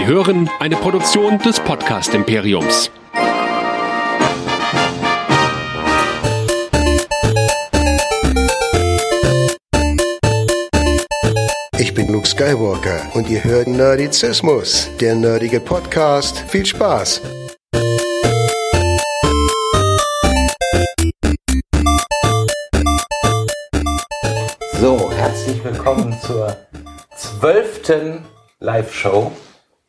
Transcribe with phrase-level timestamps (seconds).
[0.00, 2.90] Sie hören eine Produktion des Podcast Imperiums.
[11.76, 16.38] Ich bin Luke Skywalker und ihr hört Nerdizismus, der nerdige Podcast.
[16.48, 17.20] Viel Spaß!
[24.80, 26.56] So, herzlich willkommen zur
[27.18, 28.24] zwölften
[28.60, 29.30] Live-Show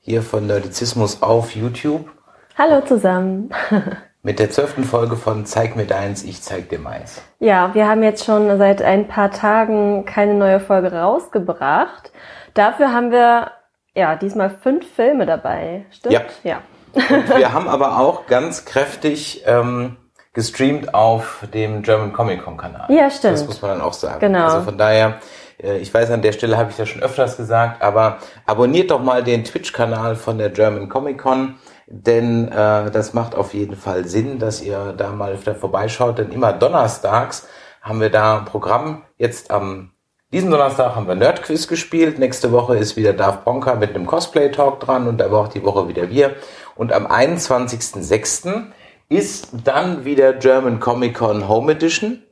[0.02, 2.10] hier von Nerdizismus auf YouTube
[2.58, 3.52] Hallo zusammen.
[4.24, 7.22] mit der zwölften Folge von Zeig mir deins, ich zeig dir meins.
[7.40, 12.12] Ja, wir haben jetzt schon seit ein paar Tagen keine neue Folge rausgebracht.
[12.54, 13.52] Dafür haben wir
[13.96, 15.86] ja diesmal fünf Filme dabei.
[15.92, 16.14] Stimmt?
[16.14, 16.22] Ja.
[16.44, 16.62] Ja.
[16.94, 19.98] Und wir haben aber auch ganz kräftig ähm,
[20.34, 22.86] gestreamt auf dem German Comic Con Kanal.
[22.90, 23.36] Ja, stimmt.
[23.36, 24.20] Das muss man dann auch sagen.
[24.20, 24.46] Genau.
[24.46, 25.20] Also von daher,
[25.62, 29.24] ich weiß an der Stelle habe ich das schon öfters gesagt, aber abonniert doch mal
[29.24, 31.56] den Twitch-Kanal von der German Comic Con,
[31.88, 36.32] denn äh, das macht auf jeden Fall Sinn, dass ihr da mal da vorbeischaut, denn
[36.32, 37.48] immer donnerstags
[37.82, 39.04] haben wir da ein Programm.
[39.18, 39.92] Jetzt am
[40.34, 42.18] diesen Donnerstag haben wir Nerdquiz gespielt.
[42.18, 45.90] Nächste Woche ist wieder Darth Bonker mit einem Cosplay-Talk dran und aber auch die Woche
[45.90, 46.38] wieder wir.
[46.76, 48.68] Und am 21.06.
[49.10, 52.24] ist dann wieder German Comic Con Home Edition.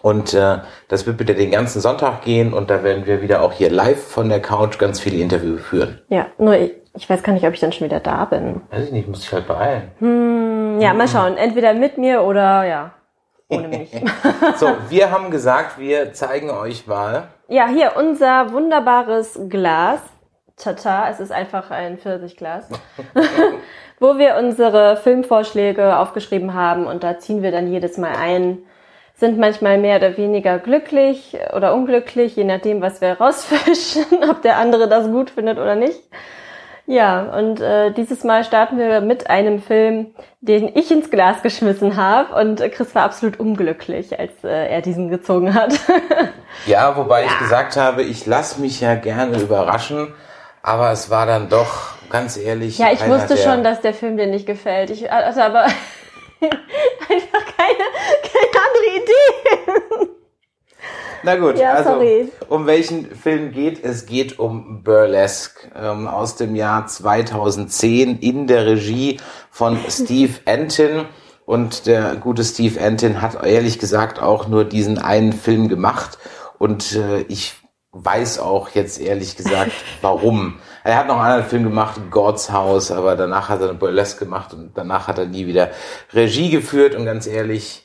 [0.00, 3.52] Und äh, das wird wieder den ganzen Sonntag gehen und da werden wir wieder auch
[3.52, 6.00] hier live von der Couch ganz viele Interviews führen.
[6.08, 8.60] Ja, nur ich, ich weiß gar nicht, ob ich dann schon wieder da bin.
[8.70, 9.90] Weiß ich nicht, muss ich halt beeilen.
[9.98, 11.36] Hm, Ja, mal schauen.
[11.36, 12.92] Entweder mit mir oder ja,
[13.48, 13.90] ohne mich.
[14.56, 17.28] So, wir haben gesagt, wir zeigen euch mal.
[17.48, 20.00] ja, hier unser wunderbares Glas.
[20.56, 22.68] Tata, es ist einfach ein Pfirsichglas.
[24.00, 28.58] wo wir unsere Filmvorschläge aufgeschrieben haben und da ziehen wir dann jedes Mal ein.
[29.18, 34.56] Sind manchmal mehr oder weniger glücklich oder unglücklich, je nachdem, was wir rausfischen, ob der
[34.56, 36.00] andere das gut findet oder nicht.
[36.90, 41.98] Ja, und äh, dieses Mal starten wir mit einem Film, den ich ins Glas geschmissen
[41.98, 45.74] habe und äh, Chris war absolut unglücklich, als äh, er diesen gezogen hat.
[46.66, 50.14] Ja, wobei ich gesagt habe, ich lasse mich ja gerne überraschen,
[50.62, 52.78] aber es war dann doch, ganz ehrlich.
[52.78, 54.90] ja, ich wusste schon, dass der Film dir nicht gefällt.
[54.90, 55.64] Ich hatte aber
[56.40, 57.84] einfach keine,
[58.52, 60.12] keine andere Idee.
[61.24, 62.28] Na gut, Ja, also sorry.
[62.48, 64.06] um welchen Film geht es?
[64.06, 69.18] geht um Burlesque ähm, aus dem Jahr 2010 in der Regie
[69.50, 71.06] von Steve Antin.
[71.44, 76.18] Und der gute Steve Antin hat ehrlich gesagt auch nur diesen einen Film gemacht.
[76.58, 77.54] Und äh, ich
[77.92, 79.72] weiß auch jetzt ehrlich gesagt,
[80.02, 80.60] warum.
[80.84, 84.24] Er hat noch einen anderen Film gemacht, God's House, aber danach hat er eine Burlesque
[84.24, 85.70] gemacht und danach hat er nie wieder
[86.12, 86.94] Regie geführt.
[86.94, 87.84] Und ganz ehrlich,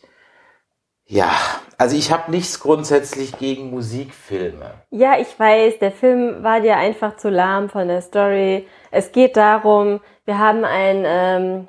[1.13, 1.31] ja,
[1.77, 4.71] also ich habe nichts grundsätzlich gegen Musikfilme.
[4.89, 8.67] Ja, ich weiß, der Film war dir einfach zu lahm von der Story.
[8.89, 11.67] Es geht darum, wir haben ein ähm,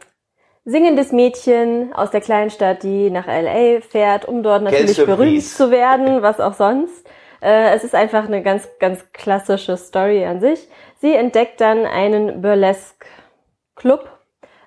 [0.64, 5.56] singendes Mädchen aus der Kleinstadt, die nach LA fährt, um dort natürlich Geld berühmt Breeze.
[5.56, 7.06] zu werden, was auch sonst.
[7.42, 10.68] Äh, es ist einfach eine ganz, ganz klassische Story an sich.
[11.02, 14.08] Sie entdeckt dann einen Burlesque-Club,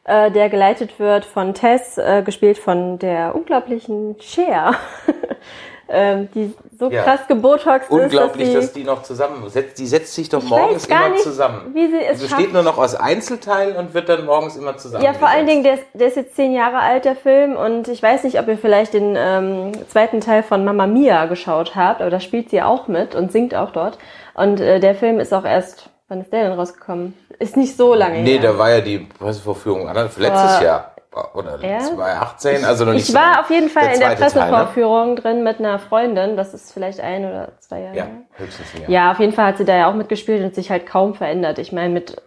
[0.08, 4.74] äh, der geleitet wird von Tess, äh, gespielt von der unglaublichen Cher,
[5.90, 7.04] ähm, die so Ja.
[7.04, 9.80] krass gebotoxt Unglaublich, ist, dass dass sie die noch zusammen setzt.
[9.80, 11.74] Die setzt sich doch morgens immer nicht, zusammen.
[11.74, 12.54] wie sie es Sie besteht schafft.
[12.54, 15.04] nur noch aus Einzelteilen und wird dann morgens immer zusammen.
[15.04, 17.88] Ja, vor allen Dingen, der ist, der ist jetzt zehn Jahre alt, der Film, und
[17.88, 22.02] ich weiß nicht, ob ihr vielleicht den ähm, zweiten Teil von Mamma Mia geschaut habt,
[22.02, 23.98] aber da spielt sie auch mit und singt auch dort.
[24.34, 27.14] Und äh, der Film ist auch erst, wann ist der denn rausgekommen?
[27.40, 28.52] Ist nicht so lange Nee, her.
[28.52, 30.94] da war ja die Pressevorführung letztes Jahr.
[31.34, 31.96] Oder Erst?
[31.96, 34.56] 2018, also noch nicht ich so war auf jeden Fall in der zweite Teil, ne?
[34.58, 38.82] Pressevorführung drin mit einer Freundin, das ist vielleicht ein oder zwei Jahre Ja, höchstens ein
[38.82, 38.90] Jahr.
[38.92, 41.58] Ja, auf jeden Fall hat sie da ja auch mitgespielt und sich halt kaum verändert.
[41.58, 42.22] Ich meine, mit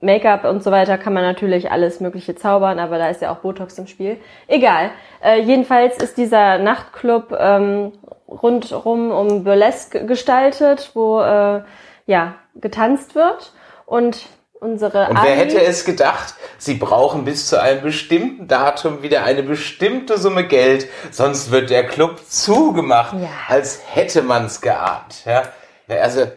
[0.00, 3.38] Make-up und so weiter kann man natürlich alles Mögliche zaubern, aber da ist ja auch
[3.38, 4.18] Botox im Spiel.
[4.48, 4.90] Egal.
[5.22, 7.92] Äh, jedenfalls ist dieser Nachtclub ähm,
[8.28, 11.62] rundrum um Burlesque gestaltet, wo äh,
[12.06, 13.52] ja getanzt wird
[13.86, 14.26] und
[14.60, 19.24] unsere Und wer Ali- hätte es gedacht, sie brauchen bis zu einem bestimmten Datum wieder
[19.24, 23.28] eine bestimmte Summe Geld, sonst wird der Club zugemacht, Ja.
[23.48, 25.24] als hätte man es geahnt.
[25.26, 25.42] Ja,
[25.86, 26.28] Ja, also Ja,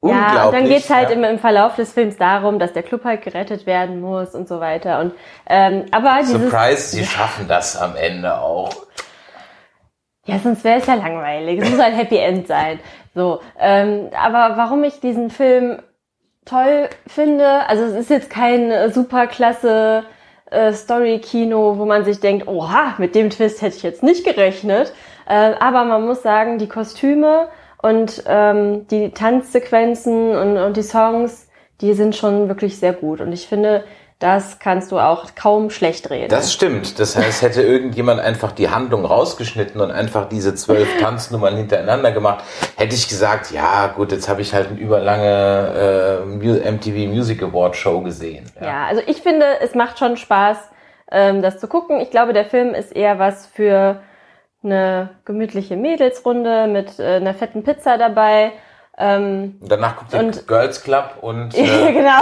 [0.00, 0.44] unglaublich.
[0.44, 1.16] und dann geht's halt ja.
[1.16, 4.60] im, im Verlauf des Films darum, dass der Club halt gerettet werden muss und so
[4.60, 5.00] weiter.
[5.00, 5.14] Und
[5.48, 8.70] ähm, aber dieses Surprise, sie schaffen das am Ende auch.
[10.26, 11.60] Ja, sonst wäre es ja langweilig.
[11.62, 12.78] Es muss ein Happy End sein.
[13.14, 15.82] So, ähm, aber warum ich diesen Film
[16.44, 20.04] toll finde, also es ist jetzt kein äh, superklasse
[20.50, 24.92] äh, Story-Kino, wo man sich denkt, oha, mit dem Twist hätte ich jetzt nicht gerechnet.
[25.28, 27.48] Äh, aber man muss sagen, die Kostüme
[27.80, 31.48] und ähm, die Tanzsequenzen und, und die Songs,
[31.80, 33.20] die sind schon wirklich sehr gut.
[33.20, 33.84] Und ich finde,
[34.22, 36.28] das kannst du auch kaum schlecht reden.
[36.28, 37.00] Das stimmt.
[37.00, 42.44] Das heißt, hätte irgendjemand einfach die Handlung rausgeschnitten und einfach diese zwölf Tanznummern hintereinander gemacht,
[42.76, 47.74] hätte ich gesagt, ja gut, jetzt habe ich halt eine überlange äh, MTV Music Award
[47.74, 48.46] Show gesehen.
[48.60, 48.66] Ja.
[48.66, 50.56] ja, also ich finde, es macht schon Spaß,
[51.10, 51.98] ähm, das zu gucken.
[51.98, 54.00] Ich glaube, der Film ist eher was für
[54.62, 58.52] eine gemütliche Mädelsrunde mit äh, einer fetten Pizza dabei
[58.98, 61.56] ähm, Danach guckt ihr Girls Club und.
[61.62, 62.20] Äh genau.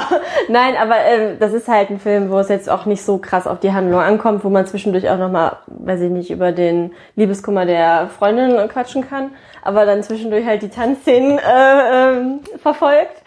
[0.49, 3.47] Nein, aber äh, das ist halt ein Film, wo es jetzt auch nicht so krass
[3.47, 7.67] auf die Handlung ankommt, wo man zwischendurch auch nochmal, weiß ich nicht, über den Liebeskummer
[7.67, 9.33] der Freundin quatschen kann,
[9.63, 13.23] aber dann zwischendurch halt die Tanzszenen äh, äh, verfolgt.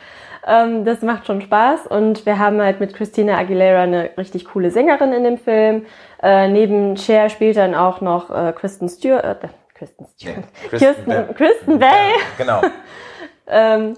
[0.47, 4.71] Ähm, das macht schon Spaß und wir haben halt mit Christina Aguilera eine richtig coole
[4.71, 5.85] Sängerin in dem Film.
[6.21, 9.43] Äh, neben Cher spielt dann auch noch äh, Kristen Stewart.
[9.43, 10.43] Äh, Kristen Stewart.
[10.69, 11.89] Kristen, Kristen, Kristen Bell.
[12.37, 12.61] Genau.
[13.47, 13.95] Ähm,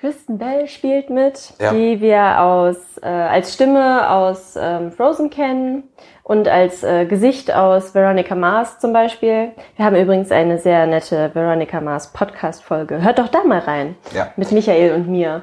[0.00, 1.72] Kristen Bell spielt mit, ja.
[1.72, 5.84] die wir aus äh, als Stimme aus ähm, Frozen kennen
[6.22, 9.52] und als äh, Gesicht aus Veronica Mars zum Beispiel.
[9.76, 13.02] Wir haben übrigens eine sehr nette Veronica Mars Podcast-Folge.
[13.02, 13.96] Hört doch da mal rein.
[14.12, 14.30] Ja.
[14.36, 15.42] Mit Michael und mir.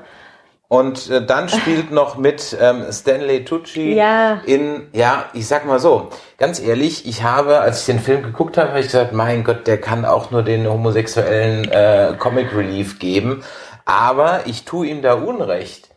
[0.71, 4.39] Und äh, dann spielt noch mit ähm, Stanley Tucci ja.
[4.45, 6.07] in, ja, ich sag mal so,
[6.38, 9.68] ganz ehrlich, ich habe, als ich den Film geguckt habe, habe ich gesagt, mein Gott,
[9.68, 13.44] der kann auch nur den homosexuellen äh, Comic Relief geben.
[13.83, 15.89] Aber ich tue ihm da Unrecht.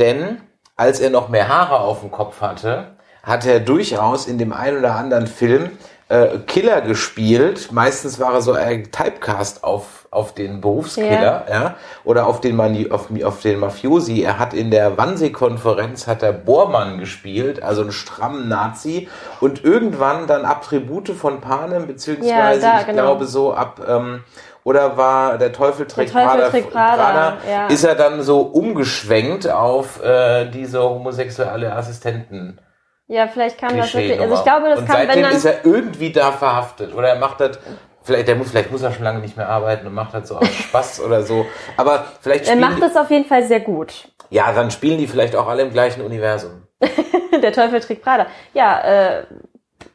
[0.00, 0.40] Denn
[0.74, 4.78] als er noch mehr Haare auf dem Kopf hatte, hat er durchaus in dem einen
[4.78, 5.78] oder anderen Film
[6.08, 7.70] äh, Killer gespielt.
[7.70, 11.52] Meistens war er so ein Typecast auf, auf den Berufskiller, ja.
[11.52, 14.22] ja, oder auf den, Mani auf, auf den Mafiosi.
[14.22, 19.08] Er hat in der Wannsee-Konferenz hat er Bormann gespielt, also einen strammen Nazi.
[19.40, 23.02] Und irgendwann dann Attribute von Panem, beziehungsweise, ja, da, ich genau.
[23.02, 24.24] glaube so ab, ähm,
[24.64, 27.66] oder war der Teufel trägt der Teufel Prada, trägt Prada, Prada ja.
[27.68, 32.60] ist er dann so umgeschwenkt auf äh, diese homosexuelle Assistenten.
[33.06, 34.20] Ja, vielleicht kam das wirklich.
[34.20, 37.08] Also ich glaube, das und kam, seitdem wenn dann ist er irgendwie da verhaftet oder
[37.08, 37.58] er macht das.
[38.02, 40.36] Vielleicht, der muss, vielleicht muss er schon lange nicht mehr arbeiten und macht das so
[40.36, 41.46] aus Spaß oder so.
[41.76, 44.08] Aber vielleicht Er macht das auf jeden Fall sehr gut.
[44.30, 46.62] Ja, dann spielen die vielleicht auch alle im gleichen Universum.
[47.42, 48.26] der Teufel trägt Prada.
[48.54, 48.80] Ja,
[49.18, 49.24] äh,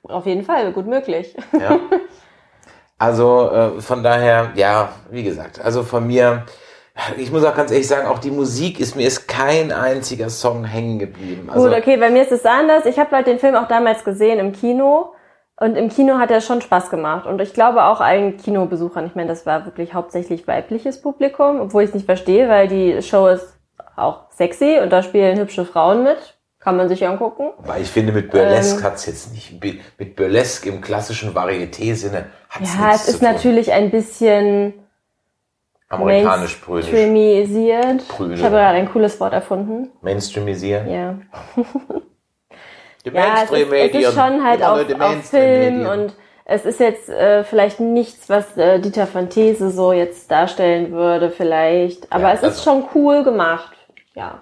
[0.04, 1.36] auf jeden Fall, gut möglich.
[1.60, 1.80] ja.
[2.98, 6.46] Also äh, von daher, ja, wie gesagt, also von mir,
[7.18, 10.64] ich muss auch ganz ehrlich sagen, auch die Musik ist mir ist kein einziger Song
[10.64, 11.50] hängen geblieben.
[11.50, 12.86] Also Gut, okay, bei mir ist es anders.
[12.86, 15.15] Ich habe halt den Film auch damals gesehen im Kino
[15.58, 19.06] und im Kino hat er schon Spaß gemacht und ich glaube auch allen Kinobesuchern.
[19.08, 23.02] Ich meine, das war wirklich hauptsächlich weibliches Publikum, obwohl ich es nicht verstehe, weil die
[23.02, 23.58] Show ist
[23.96, 26.18] auch sexy und da spielen hübsche Frauen mit.
[26.60, 27.52] Kann man sich angucken.
[27.64, 29.64] Aber ich finde, mit Burlesque ähm, hat's jetzt nicht,
[30.00, 34.74] mit Burlesque im klassischen Varieté-Sinne hat's Ja, es ist natürlich ein bisschen
[35.90, 38.02] Amerikanisch Mainstreamisiert.
[38.02, 39.92] Ich habe gerade ein cooles Wort erfunden.
[40.02, 40.90] Mainstreamisieren?
[40.90, 41.20] Ja.
[43.06, 46.14] Die ja, es ist, es ist schon halt auf, auf Film und
[46.46, 51.32] es ist jetzt äh, vielleicht nichts, was äh, Dieter von These so jetzt darstellen würde,
[51.32, 52.12] vielleicht.
[52.12, 53.76] Aber ja, es ist schon cool gemacht.
[54.14, 54.42] Ja.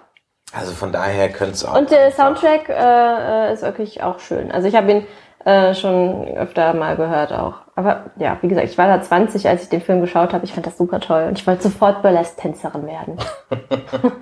[0.52, 1.76] Also von daher könnte es auch.
[1.76, 4.52] Und der Soundtrack äh, äh, ist wirklich auch schön.
[4.52, 5.06] Also ich habe ihn
[5.44, 7.54] äh, schon öfter mal gehört auch.
[7.76, 10.44] Aber ja, wie gesagt, ich war da 20, als ich den Film geschaut habe.
[10.44, 13.18] Ich fand das super toll und ich wollte sofort Burlesque-Tänzerin werden.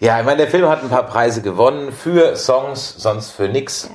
[0.00, 3.90] ja, ich meine, der Film hat ein paar Preise gewonnen für Songs, sonst für nix.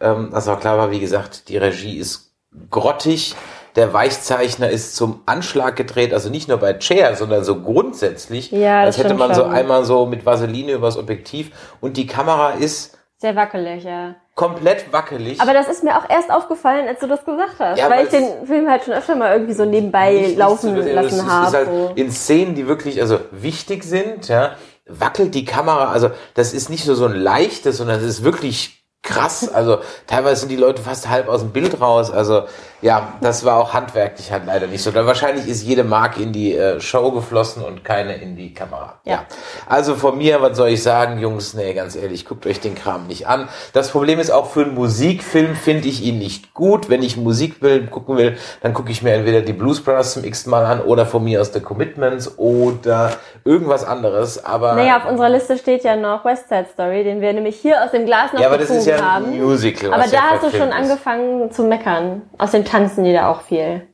[0.00, 0.12] Ja.
[0.12, 2.34] Ähm, was auch klar war, wie gesagt, die Regie ist
[2.70, 3.34] grottig.
[3.76, 8.80] Der Weichzeichner ist zum Anschlag gedreht, also nicht nur bei Chair, sondern so grundsätzlich, ja,
[8.80, 9.44] als hätte man schon.
[9.44, 14.92] so einmal so mit Vaseline übers Objektiv und die Kamera ist sehr wackelig, ja komplett
[14.92, 15.40] wackelig.
[15.40, 18.10] Aber das ist mir auch erst aufgefallen, als du das gesagt hast, ja, weil ich
[18.10, 21.56] den Film halt schon öfter mal irgendwie so nebenbei nicht, laufen nicht lassen habe.
[21.56, 21.92] Halt so.
[21.96, 24.52] In Szenen, die wirklich also wichtig sind, ja,
[24.86, 25.90] wackelt die Kamera.
[25.90, 29.52] Also das ist nicht nur so ein leichtes, sondern es ist wirklich krass.
[29.52, 32.12] Also teilweise sind die Leute fast halb aus dem Bild raus.
[32.12, 32.44] Also
[32.80, 34.92] ja, das war auch handwerklich halt leider nicht so.
[34.92, 39.00] Da wahrscheinlich ist jede Mark in die äh, Show geflossen und keine in die Kamera.
[39.04, 39.12] Ja.
[39.12, 39.26] ja.
[39.66, 43.08] Also von mir, was soll ich sagen, Jungs, nee, ganz ehrlich, guckt euch den Kram
[43.08, 43.48] nicht an.
[43.72, 46.88] Das Problem ist auch für einen Musikfilm finde ich ihn nicht gut.
[46.88, 50.46] Wenn ich Musikfilm gucken will, dann gucke ich mir entweder die Blues Brothers zum x
[50.46, 53.12] Mal an oder von mir aus The Commitments oder
[53.44, 54.44] irgendwas anderes.
[54.44, 57.82] Aber naja, auf unserer Liste steht ja noch West Side Story, den wir nämlich hier
[57.82, 59.92] aus dem Glas noch ja, aber das ist ja ein Musical.
[59.92, 60.74] Aber da hast du schon ist.
[60.74, 62.22] angefangen zu meckern.
[62.38, 63.86] Aus dem tanzen die da auch viel.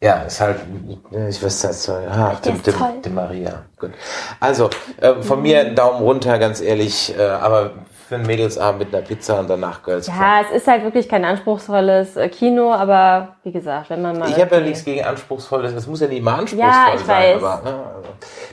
[0.00, 0.60] Ja, ist halt,
[1.28, 3.64] ich weiß das, ah, dem, dem, dem Maria.
[3.78, 3.92] Gut.
[4.40, 4.68] Also,
[5.00, 7.72] äh, von mir Daumen runter, ganz ehrlich, äh, aber
[8.08, 10.16] für einen Mädelsabend mit einer Pizza und danach Girls Club.
[10.18, 14.28] Ja, es ist halt wirklich kein anspruchsvolles äh, Kino, aber wie gesagt, wenn man mal.
[14.30, 15.72] Ich habe ja nichts gegen anspruchsvolles.
[15.72, 17.34] Es muss ja nicht mal anspruchsvoll Ja, ich sein.
[17.36, 17.42] weiß.
[17.42, 18.08] Aber, ne, also.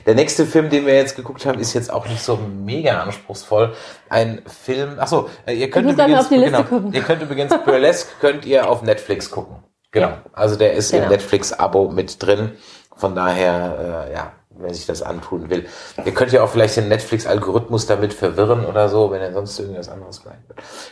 [0.06, 3.72] Der nächste Film, den wir jetzt geguckt haben, ist jetzt auch nicht so mega anspruchsvoll.
[4.08, 4.96] Ein Film.
[4.98, 6.92] Ach so, äh, ihr könnt übrigens auf die Liste genau, gucken.
[6.92, 9.56] ihr könnt übrigens Burlesque könnt ihr auf Netflix gucken.
[9.92, 10.08] Genau.
[10.08, 10.22] Ja.
[10.32, 11.10] Also der ist im Genau.
[11.12, 12.52] Netflix-Abo mit drin.
[12.96, 15.66] Von daher, äh, ja, wer sich das antun will.
[16.04, 19.88] Ihr könnt ja auch vielleicht den Netflix-Algorithmus damit verwirren oder so, wenn er sonst irgendwas
[19.88, 20.38] anderes meint.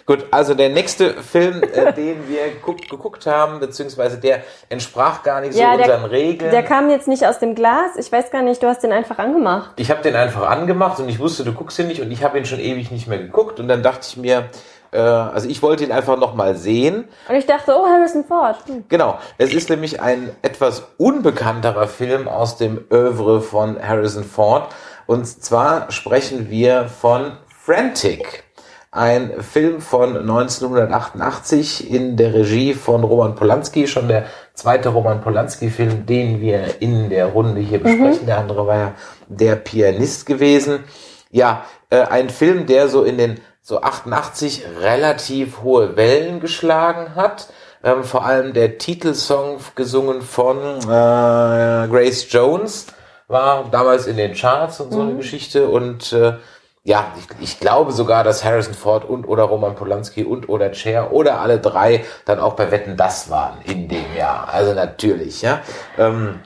[0.06, 5.40] Gut, also der nächste Film, äh, den wir guck, geguckt haben, beziehungsweise der entsprach gar
[5.40, 6.50] nicht so Ja, unseren der, Regeln.
[6.50, 7.96] der kam jetzt nicht aus dem Glas.
[7.96, 9.72] Ich weiß gar nicht, du hast den einfach angemacht.
[9.76, 12.38] ich habe den einfach angemacht und ich wusste, du guckst ihn nicht und ich habe
[12.38, 14.48] ihn schon ewig nicht mehr geguckt und dann dachte ich mir,
[14.92, 17.08] äh, also ich wollte ihn einfach nochmal sehen.
[17.28, 18.56] Und ich dachte, oh, Harrison Ford.
[18.66, 18.84] Hm.
[18.88, 24.72] Genau, es ist nämlich ein etwas unbekannterer Film aus dem Oeuvre von Harrison Ford.
[25.06, 28.44] Und zwar sprechen wir von Frantic.
[28.94, 36.04] Ein Film von 1988 in der Regie von Roman Polanski, schon der zweite Roman Polanski-Film,
[36.04, 38.26] den wir in der Runde hier besprechen.
[38.26, 38.92] Der andere war ja
[39.28, 40.80] der Pianist gewesen.
[41.30, 47.48] Ja, äh, ein Film, der so in den so 88 relativ hohe Wellen geschlagen hat.
[47.84, 52.86] Ähm, vor allem der Titelsong gesungen von äh, Grace Jones
[53.28, 56.34] war damals in den Charts und so eine Geschichte und äh,
[56.84, 61.12] ja, ich, ich glaube sogar, dass Harrison Ford und oder Roman Polanski und oder Cher
[61.12, 64.48] oder alle drei dann auch bei Wetten das waren in dem Jahr.
[64.48, 65.60] Also natürlich, ja.
[65.96, 66.40] Ähm,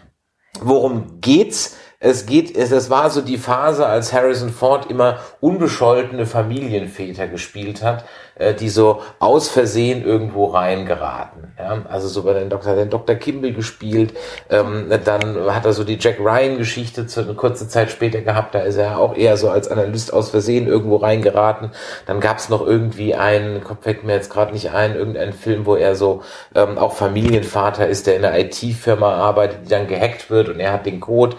[0.61, 1.77] worum geht's?
[1.99, 7.83] Es geht, es, es war so die Phase, als Harrison Ford immer unbescholtene Familienväter gespielt
[7.83, 11.55] hat, äh, die so aus Versehen irgendwo reingeraten.
[11.59, 11.83] Ja?
[11.89, 12.75] Also so bei den Dr.
[12.75, 13.15] den Dr.
[13.17, 14.13] Kimball gespielt,
[14.51, 18.59] ähm, dann hat er so die Jack Ryan-Geschichte zu- eine kurze Zeit später gehabt, da
[18.61, 21.71] ist er auch eher so als Analyst aus Versehen irgendwo reingeraten.
[22.07, 25.77] Dann gab's noch irgendwie einen, Kopf fällt mir jetzt gerade nicht ein, irgendeinen Film, wo
[25.77, 26.23] er so
[26.55, 30.73] ähm, auch Familienvater ist, der in einer IT-Firma arbeitet, die dann gehackt wird und er
[30.75, 31.37] hat den Code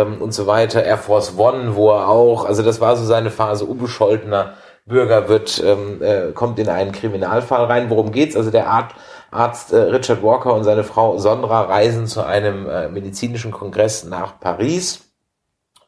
[0.00, 0.84] ähm, und so weiter.
[0.84, 4.54] Air Force One, wo er auch, also das war so seine Phase, unbescholtener
[4.86, 7.90] Bürger wird, ähm, äh, kommt in einen Kriminalfall rein.
[7.90, 8.36] Worum geht's?
[8.36, 8.94] Also der Art,
[9.30, 14.40] Arzt äh, Richard Walker und seine Frau Sondra reisen zu einem äh, medizinischen Kongress nach
[14.40, 15.10] Paris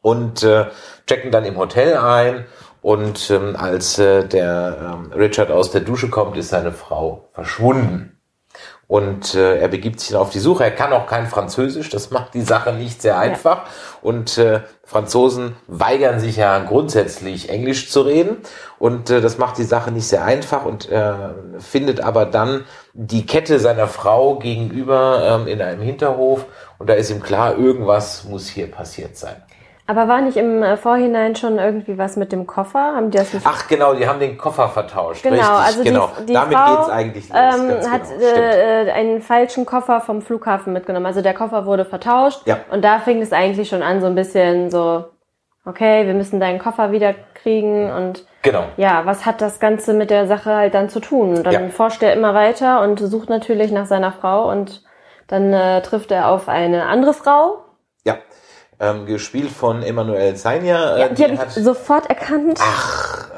[0.01, 0.67] und äh,
[1.07, 2.45] checken dann im Hotel ein.
[2.81, 8.12] Und ähm, als äh, der ähm, Richard aus der Dusche kommt, ist seine Frau verschwunden.
[8.93, 10.65] Und äh, er begibt sich dann auf die Suche.
[10.65, 13.63] Er kann auch kein Französisch, das macht die Sache nicht sehr einfach.
[14.03, 18.37] Und äh, Franzosen weigern sich ja grundsätzlich Englisch zu reden.
[18.77, 21.11] Und äh, das macht die Sache nicht sehr einfach und äh,
[21.57, 26.45] findet aber dann die Kette seiner Frau gegenüber ähm, in einem Hinterhof.
[26.77, 29.41] Und da ist ihm klar, irgendwas muss hier passiert sein.
[29.85, 32.79] Aber war nicht im äh, Vorhinein schon irgendwie was mit dem Koffer?
[32.95, 33.45] Haben die das nicht?
[33.45, 35.23] Ach genau, die haben den Koffer vertauscht.
[35.23, 36.09] genau, Richtig, also genau.
[36.21, 37.37] die, die Damit Frau geht's eigentlich los.
[37.37, 38.41] ähm, hat genau.
[38.41, 41.05] Äh, äh, einen falschen Koffer vom Flughafen mitgenommen.
[41.05, 42.41] Also der Koffer wurde vertauscht.
[42.45, 42.59] Ja.
[42.71, 45.03] Und da fing es eigentlich schon an, so ein bisschen so,
[45.65, 48.63] okay, wir müssen deinen Koffer wieder kriegen und Genau.
[48.77, 51.35] ja, was hat das Ganze mit der Sache halt dann zu tun?
[51.37, 51.69] Und dann Ja.
[51.69, 54.81] forscht er immer weiter und sucht natürlich nach seiner Frau und
[55.27, 57.62] dann äh, trifft er auf eine andere Frau.
[58.83, 60.97] Ähm, gespielt von Emanuel Zania.
[60.97, 62.59] Ja, äh, die habe ich sofort erkannt.
[62.61, 63.29] Ach.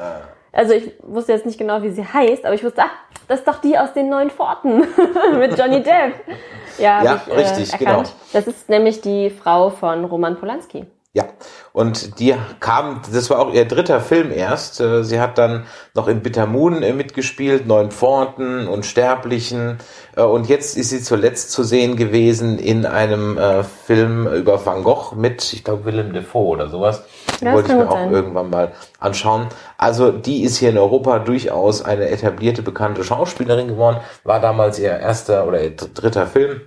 [0.52, 2.90] Also ich wusste jetzt nicht genau, wie sie heißt, aber ich wusste, ach,
[3.28, 4.78] das ist doch die aus den neuen Pforten
[5.38, 6.14] mit Johnny Depp.
[6.78, 7.90] Ja, Ja, ich, richtig, äh, genau.
[7.90, 8.14] erkannt.
[8.32, 10.86] Das ist nämlich die Frau von Roman Polanski.
[11.16, 11.24] Ja,
[11.72, 14.82] und die kam, das war auch ihr dritter Film erst.
[14.82, 19.78] Äh, Sie hat dann noch in Bitter Moon äh, mitgespielt, Neun Pforten, Unsterblichen.
[20.14, 23.38] Äh, Und jetzt ist sie zuletzt zu sehen gewesen in einem
[23.86, 27.02] Film über Van Gogh mit, ich glaube, Willem Dafoe oder sowas.
[27.40, 28.12] Den das wollte ich mir auch sein.
[28.12, 29.46] irgendwann mal anschauen.
[29.78, 34.00] Also die ist hier in Europa durchaus eine etablierte, bekannte Schauspielerin geworden.
[34.22, 36.60] War damals ihr erster oder ihr dritter Film.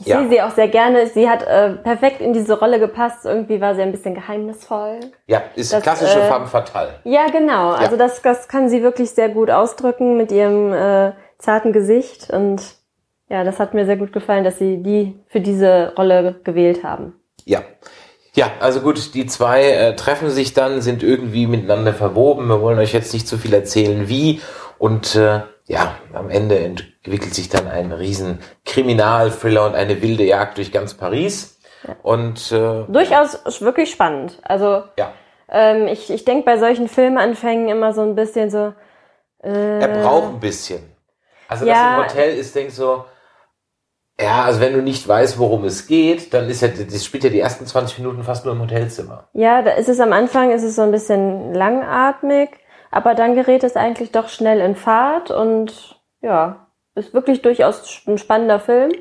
[0.00, 0.20] Ich Ja.
[0.20, 1.06] sehe sie auch sehr gerne.
[1.08, 3.24] Sie hat äh, perfekt in diese Rolle gepasst.
[3.24, 5.00] Irgendwie war sie ein bisschen geheimnisvoll.
[5.26, 7.00] Ja, ist Das, klassische äh, Femme Fatale.
[7.04, 7.70] Ja, genau.
[7.72, 12.30] Also das, das kann sie wirklich sehr gut ausdrücken mit ihrem äh, zarten Gesicht.
[12.30, 12.62] Und
[13.28, 17.14] ja, das hat mir sehr gut gefallen, dass sie die für diese Rolle gewählt haben.
[17.44, 17.62] Ja.
[18.34, 22.46] Ja, also gut, die zwei äh, treffen sich dann, sind irgendwie miteinander verwoben.
[22.46, 24.40] Wir wollen euch jetzt nicht zu viel erzählen, wie.
[24.78, 30.56] Und äh, ja, am Ende entwickelt sich dann ein riesen Kriminalthriller und eine wilde Jagd
[30.56, 31.60] durch ganz Paris.
[32.02, 34.38] Und äh, Durchaus wirklich spannend.
[34.42, 35.12] Also ja,
[35.48, 38.74] ähm, ich, ich denke bei solchen Filmanfängen immer so ein bisschen so,
[39.40, 40.80] er braucht ein bisschen.
[41.46, 41.96] Also ja.
[41.96, 43.04] das im Hotel ist, denk so,
[44.20, 47.30] ja, also wenn du nicht weißt, worum es geht, dann ist ja, das spielt ja
[47.30, 49.28] die ersten 20 Minuten fast nur im Hotelzimmer.
[49.32, 52.50] ja, da ist es am Anfang, ist es so ein bisschen langatmig.
[52.90, 58.18] Aber dann gerät es eigentlich doch schnell in Fahrt und ja, ist wirklich durchaus ein
[58.18, 58.92] spannender Film.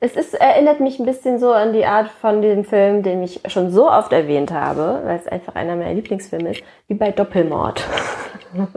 [0.00, 3.40] Es ist, erinnert mich ein bisschen so an die Art von dem Film, den ich
[3.48, 7.84] schon so oft erwähnt habe, weil es einfach einer meiner Lieblingsfilme ist, wie bei Doppelmord.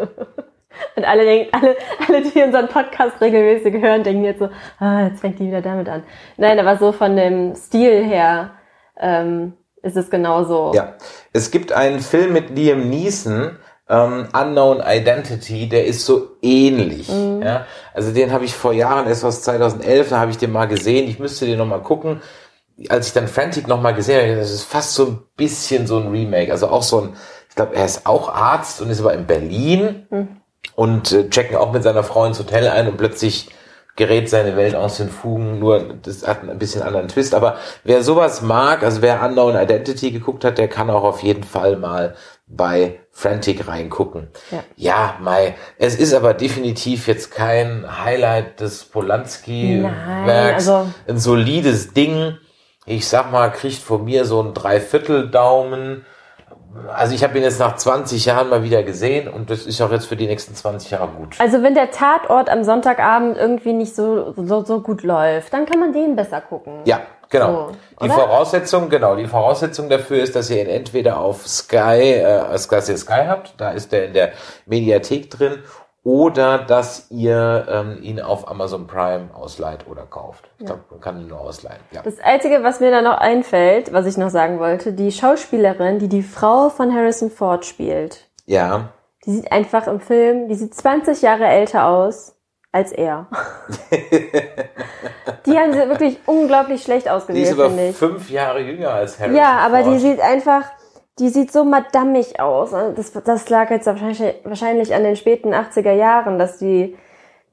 [0.96, 1.76] Und alle alle,
[2.08, 5.88] alle, die unseren Podcast regelmäßig hören, denken jetzt so, ah, jetzt fängt die wieder damit
[5.90, 6.04] an.
[6.38, 8.52] Nein, aber so von dem Stil her
[8.98, 10.72] ähm, ist es genauso.
[10.74, 10.94] Ja,
[11.34, 13.58] es gibt einen Film mit Liam Neeson,
[13.90, 17.10] ähm, Unknown Identity, der ist so ähnlich.
[17.10, 17.42] Mhm.
[17.44, 17.66] Ja?
[17.94, 21.10] Also den habe ich vor Jahren, erst aus 2011, da habe ich den mal gesehen.
[21.10, 22.22] Ich müsste den nochmal gucken.
[22.90, 26.08] Als ich dann Frantic nochmal gesehen habe, das ist fast so ein bisschen so ein
[26.08, 26.52] Remake.
[26.52, 27.14] Also auch so ein,
[27.50, 30.28] ich glaube, er ist auch Arzt und ist aber in Berlin mhm.
[30.76, 33.50] und äh, checken auch mit seiner Frau ins Hotel ein und plötzlich
[33.96, 37.36] gerät seine Welt aus den Fugen, nur das hat ein bisschen anderen Twist.
[37.36, 41.44] Aber wer sowas mag, also wer Unknown Identity geguckt hat, der kann auch auf jeden
[41.44, 42.16] Fall mal
[42.48, 44.30] bei Frantic reingucken.
[44.52, 50.70] Ja, ja Mai, es ist aber definitiv jetzt kein Highlight des Polanski-Werks.
[50.70, 52.38] Also ein solides Ding.
[52.86, 56.06] Ich sag mal, kriegt von mir so ein Dreiviertel-Daumen.
[56.94, 59.92] Also ich habe ihn jetzt nach 20 Jahren mal wieder gesehen und das ist auch
[59.92, 61.36] jetzt für die nächsten 20 Jahre gut.
[61.40, 65.80] Also wenn der Tatort am Sonntagabend irgendwie nicht so, so, so gut läuft, dann kann
[65.80, 66.80] man den besser gucken.
[66.86, 67.02] Ja,
[67.32, 67.70] Genau.
[67.70, 72.60] So, die Voraussetzung, genau, die Voraussetzung dafür ist, dass ihr ihn entweder auf Sky, äh,
[72.70, 74.32] dass ihr Sky habt, da ist der in der
[74.66, 75.60] Mediathek drin,
[76.04, 80.50] oder dass ihr ähm, ihn auf Amazon Prime ausleiht oder kauft.
[80.58, 81.80] Ich glaube, man kann ihn nur ausleihen.
[81.92, 82.02] Ja.
[82.02, 86.08] Das Einzige, was mir da noch einfällt, was ich noch sagen wollte, die Schauspielerin, die
[86.08, 88.28] die Frau von Harrison Ford spielt.
[88.46, 88.90] Ja.
[89.26, 92.36] Die sieht einfach im Film, die sieht 20 Jahre älter aus
[92.72, 93.28] als er.
[95.46, 99.36] die haben sie wirklich unglaublich schlecht ausgewählt, Die ist aber fünf Jahre jünger als Harry.
[99.36, 100.64] Ja, aber die sieht einfach,
[101.20, 102.72] die sieht so madammig aus.
[102.72, 106.98] Das, das lag jetzt wahrscheinlich, wahrscheinlich an den späten 80er Jahren, dass die,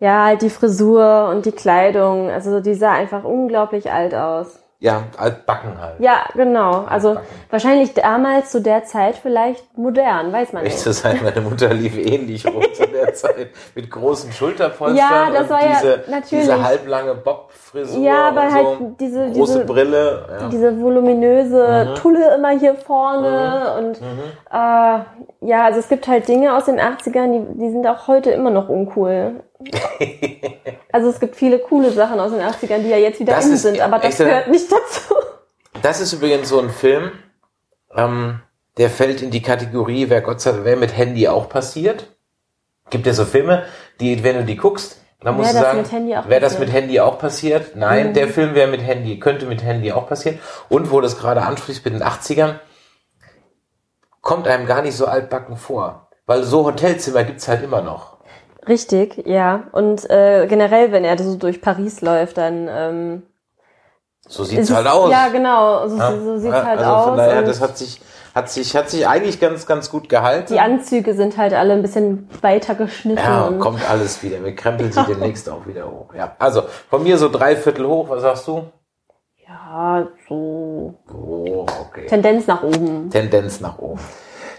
[0.00, 4.62] ja, halt die Frisur und die Kleidung, also die sah einfach unglaublich alt aus.
[4.80, 5.98] Ja, altbacken halt.
[5.98, 6.84] Ja, genau.
[6.88, 7.16] Also
[7.50, 10.74] wahrscheinlich damals zu der Zeit vielleicht modern, weiß man nicht.
[10.74, 15.30] Echt zu sein, meine Mutter lief ähnlich rum zu der Zeit mit großen Schulterpolstern ja,
[15.32, 16.44] das war diese, ja natürlich.
[16.44, 20.48] diese halblange Bobfrisur ja, aber und halt so diese, große diese, Brille, ja.
[20.48, 21.94] diese voluminöse mhm.
[21.96, 23.84] Tulle immer hier vorne mhm.
[23.84, 24.20] und mhm.
[24.52, 24.98] Äh,
[25.40, 28.50] ja, also es gibt halt Dinge aus den 80ern, die, die sind auch heute immer
[28.50, 29.40] noch uncool.
[30.92, 33.56] also es gibt viele coole Sachen aus den 80ern, die ja jetzt wieder das in
[33.56, 35.14] sind, aber das gehört nicht dazu.
[35.82, 37.12] Das ist übrigens so ein Film,
[37.94, 38.40] ähm,
[38.76, 42.16] der fällt in die Kategorie, wer Gott sei Dank, wer mit Handy auch passiert.
[42.90, 43.64] Gibt ja so Filme,
[44.00, 45.84] die, wenn du die guckst, dann musst du sagen,
[46.28, 47.74] wäre das mit Handy auch passiert?
[47.74, 48.14] Nein, mhm.
[48.14, 50.38] der Film wäre mit Handy, könnte mit Handy auch passieren.
[50.68, 52.54] Und wo das gerade anspricht mit den 80ern,
[54.20, 56.08] kommt einem gar nicht so altbacken vor.
[56.26, 58.17] Weil so Hotelzimmer gibt's halt immer noch.
[58.68, 59.64] Richtig, ja.
[59.72, 63.22] Und äh, generell, wenn er so durch Paris läuft, dann ähm,
[64.26, 65.10] so sieht's halt aus.
[65.10, 65.88] Ja, genau.
[65.88, 66.12] So, ja?
[66.20, 67.04] so sieht's halt also aus.
[67.06, 68.00] Von daher, das hat sich
[68.34, 70.52] hat sich hat sich eigentlich ganz ganz gut gehalten.
[70.52, 73.18] Die Anzüge sind halt alle ein bisschen weiter geschnitten.
[73.18, 74.44] Ja, kommt alles wieder.
[74.44, 76.14] Wir krempeln sie demnächst auch wieder hoch.
[76.14, 78.10] Ja, also von mir so drei Viertel hoch.
[78.10, 78.64] Was sagst du?
[79.48, 80.94] Ja, so.
[81.10, 82.06] Oh, okay.
[82.06, 83.08] Tendenz nach oben.
[83.10, 84.00] Tendenz nach oben.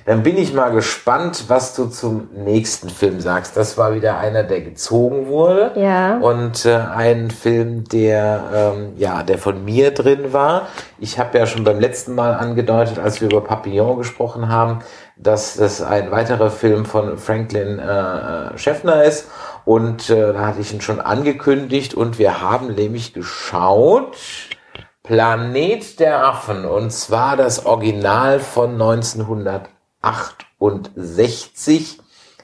[0.05, 3.55] Dann bin ich mal gespannt, was du zum nächsten Film sagst.
[3.57, 5.71] Das war wieder einer, der gezogen wurde.
[5.75, 6.17] Ja.
[6.17, 10.67] Und äh, ein Film, der ähm, ja, der von mir drin war.
[10.97, 14.79] Ich habe ja schon beim letzten Mal angedeutet, als wir über Papillon gesprochen haben,
[15.17, 19.27] dass das ein weiterer Film von Franklin äh, Schäffner ist.
[19.65, 24.15] Und äh, da hatte ich ihn schon angekündigt und wir haben nämlich geschaut.
[25.03, 29.67] Planet der Affen und zwar das Original von 1900
[30.01, 31.99] 68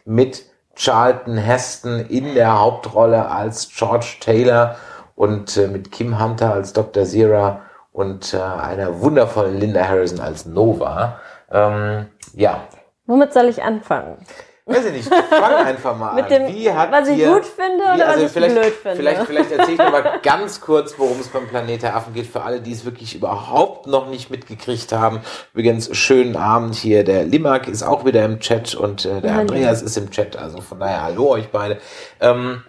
[0.06, 4.76] mit Charlton Heston in der Hauptrolle als George Taylor
[5.16, 7.06] und äh, mit Kim Hunter als Dr.
[7.06, 11.20] Zira und äh, einer wundervollen Linda Harrison als Nova.
[11.50, 12.68] Ähm, ja.
[13.06, 14.18] Womit soll ich anfangen?
[14.68, 16.56] Weiß ich nicht, fang einfach mal Mit dem, an.
[16.56, 18.96] Wie hat was ich dir, gut finde wie, oder also was ich blöd finde.
[18.96, 22.26] Vielleicht, vielleicht erzähle ich noch mal ganz kurz, worum es beim Planet der Affen geht,
[22.26, 25.22] für alle, die es wirklich überhaupt noch nicht mitgekriegt haben.
[25.54, 27.04] Übrigens, schönen Abend hier.
[27.04, 29.86] Der Limak ist auch wieder im Chat und äh, der ja, Andreas ja.
[29.86, 30.36] ist im Chat.
[30.36, 31.78] Also von daher, hallo euch beide.
[32.20, 32.64] Ähm,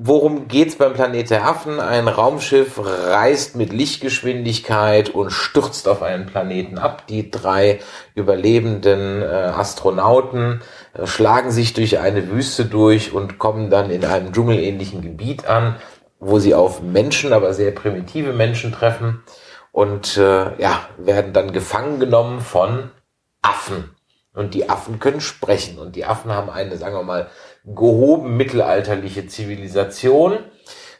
[0.00, 1.80] Worum geht's beim Planet der Affen?
[1.80, 7.08] Ein Raumschiff reist mit Lichtgeschwindigkeit und stürzt auf einen Planeten ab.
[7.08, 7.80] Die drei
[8.14, 10.62] überlebenden äh, Astronauten
[11.04, 15.76] schlagen sich durch eine Wüste durch und kommen dann in einem dschungelähnlichen Gebiet an,
[16.20, 19.22] wo sie auf Menschen, aber sehr primitive Menschen treffen
[19.72, 22.90] und äh, ja, werden dann gefangen genommen von
[23.42, 23.94] Affen.
[24.34, 25.78] Und die Affen können sprechen.
[25.78, 27.28] Und die Affen haben eine, sagen wir mal,
[27.64, 30.38] gehoben mittelalterliche Zivilisation.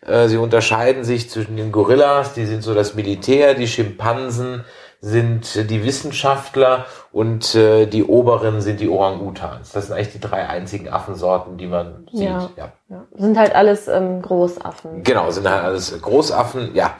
[0.04, 4.64] Äh, sie unterscheiden sich zwischen den Gorillas, die sind so das Militär, die Schimpansen
[5.00, 9.70] sind die Wissenschaftler und äh, die oberen sind die Orang-Utans.
[9.72, 12.24] Das sind eigentlich die drei einzigen Affensorten, die man sieht.
[12.24, 12.50] Ja.
[12.88, 13.04] Ja.
[13.16, 15.04] Sind halt alles ähm, Großaffen.
[15.04, 16.94] Genau, sind halt alles Großaffen, ja.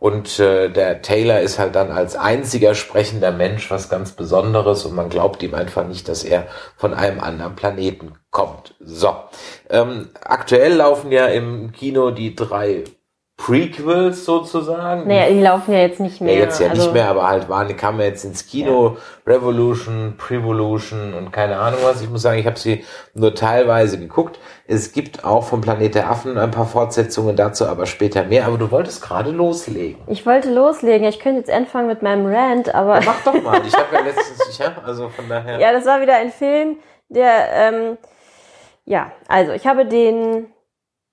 [0.00, 4.94] Und äh, der Taylor ist halt dann als einziger sprechender Mensch was ganz Besonderes und
[4.94, 8.74] man glaubt ihm einfach nicht, dass er von einem anderen Planeten kommt.
[8.80, 9.14] So,
[9.70, 12.84] ähm, aktuell laufen ja im Kino die drei
[13.36, 15.08] Prequels sozusagen.
[15.08, 16.34] Naja, die laufen ja jetzt nicht mehr.
[16.34, 20.14] Ja, jetzt ja also, nicht mehr, aber halt waren, kamen ja jetzt ins Kino, Revolution,
[20.16, 22.00] Prevolution und keine Ahnung was.
[22.00, 24.38] Ich muss sagen, ich habe sie nur teilweise geguckt.
[24.68, 28.46] Es gibt auch vom Planet der Affen ein paar Fortsetzungen dazu, aber später mehr.
[28.46, 30.00] Aber du wolltest gerade loslegen.
[30.06, 31.06] Ich wollte loslegen.
[31.08, 33.00] Ich könnte jetzt anfangen mit meinem Rant, aber...
[33.04, 33.60] Mach doch mal.
[33.66, 35.58] Ich habe ja letztens, ich hab, also von daher...
[35.58, 37.48] ja, das war wieder ein Film, der...
[37.52, 37.98] Ähm,
[38.86, 40.46] ja, also ich habe den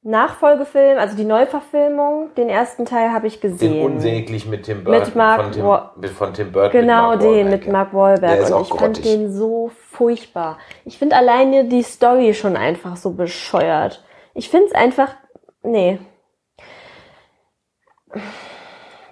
[0.04, 3.74] Nachfolgefilm, also die Neuverfilmung, den ersten Teil habe ich gesehen.
[3.74, 5.06] Den unsäglich mit Tim Burton.
[5.06, 6.72] Mit Mark von, Tim, Wa- von Tim Burton.
[6.72, 7.72] Genau, den Wahlberg, mit.
[7.72, 8.32] Mark Wahlberg.
[8.34, 9.04] Der ist und ich fand grottig.
[9.04, 10.58] den so furchtbar.
[10.86, 14.04] Ich finde alleine die Story schon einfach so bescheuert.
[14.34, 15.14] Ich finde es einfach,
[15.62, 16.00] nee.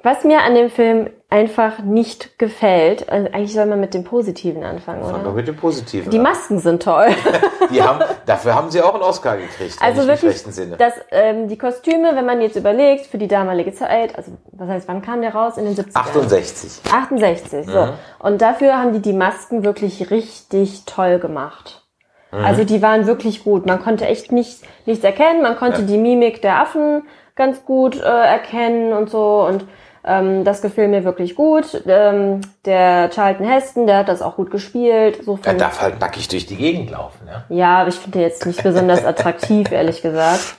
[0.03, 4.63] Was mir an dem Film einfach nicht gefällt, also eigentlich soll man mit dem Positiven
[4.63, 5.31] anfangen, Fang doch oder?
[5.33, 6.09] mit dem Positiven.
[6.09, 6.23] Die an.
[6.23, 7.07] Masken sind toll.
[7.71, 9.77] Die haben, dafür haben sie auch einen Oscar gekriegt.
[9.79, 10.41] Also wirklich,
[10.77, 14.87] dass ähm, die Kostüme, wenn man jetzt überlegt, für die damalige Zeit, also was heißt,
[14.87, 15.57] wann kam der raus?
[15.57, 15.95] In den 70ern?
[15.95, 16.91] 68.
[16.91, 17.85] 68, so.
[17.85, 17.89] Mhm.
[18.17, 21.83] Und dafür haben die die Masken wirklich richtig toll gemacht.
[22.31, 22.43] Mhm.
[22.45, 23.67] Also die waren wirklich gut.
[23.67, 25.43] Man konnte echt nicht, nichts erkennen.
[25.43, 25.87] Man konnte Ja.
[25.87, 27.03] die Mimik der Affen
[27.35, 29.45] ganz gut äh, erkennen und so.
[29.47, 29.65] Und
[30.03, 31.83] ähm, das gefiel mir wirklich gut.
[31.85, 35.23] Ähm, der Charlton Heston, der hat das auch gut gespielt.
[35.23, 37.43] So Er darf halt nackig durch die Gegend laufen, ja.
[37.49, 40.57] ja, aber ich finde den jetzt nicht besonders attraktiv, ehrlich gesagt.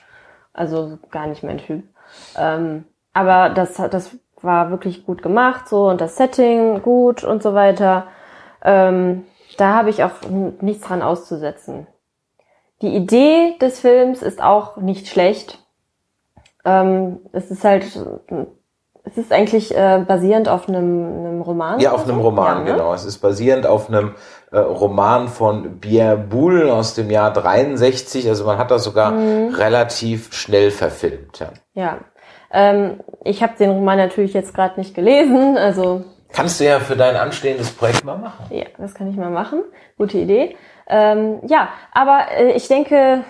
[0.53, 1.85] Also gar nicht mein Typ.
[2.37, 7.55] Ähm, aber das, das war wirklich gut gemacht, so und das Setting gut und so
[7.55, 8.07] weiter.
[8.63, 9.25] Ähm,
[9.57, 10.13] da habe ich auch
[10.61, 11.87] nichts dran auszusetzen.
[12.83, 15.59] Die Idee des Films ist auch nicht schlecht.
[16.65, 17.85] Ähm, es ist halt,
[19.11, 21.81] es ist eigentlich äh, basierend auf einem, einem Roman.
[21.81, 22.23] Ja, auf einem so?
[22.23, 22.73] Roman, Ja, ne?
[22.73, 22.95] genau.
[22.95, 24.15] Es ist basierend auf einem
[24.53, 28.29] äh, Roman von Pierre Boulle aus dem Jahr 63.
[28.29, 29.55] Also man hat das sogar Mhm.
[29.55, 31.39] relativ schnell verfilmt.
[31.41, 31.49] Ja.
[31.75, 31.99] Ja.
[32.53, 36.95] Ähm, ich habe den Roman natürlich jetzt gerade nicht gelesen, also Kannst du ja für
[36.97, 38.47] dein anstehendes Projekt mal machen.
[38.51, 39.63] ja, das kann ich mal machen.
[39.99, 40.57] Gute Idee.
[40.89, 43.23] Ähm, ja, aber äh, ich denke,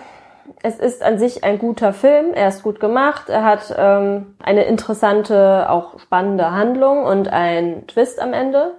[0.63, 2.33] es ist an sich ein guter Film.
[2.33, 3.29] Er ist gut gemacht.
[3.29, 8.75] Er hat ähm, eine interessante, auch spannende Handlung und einen Twist am Ende,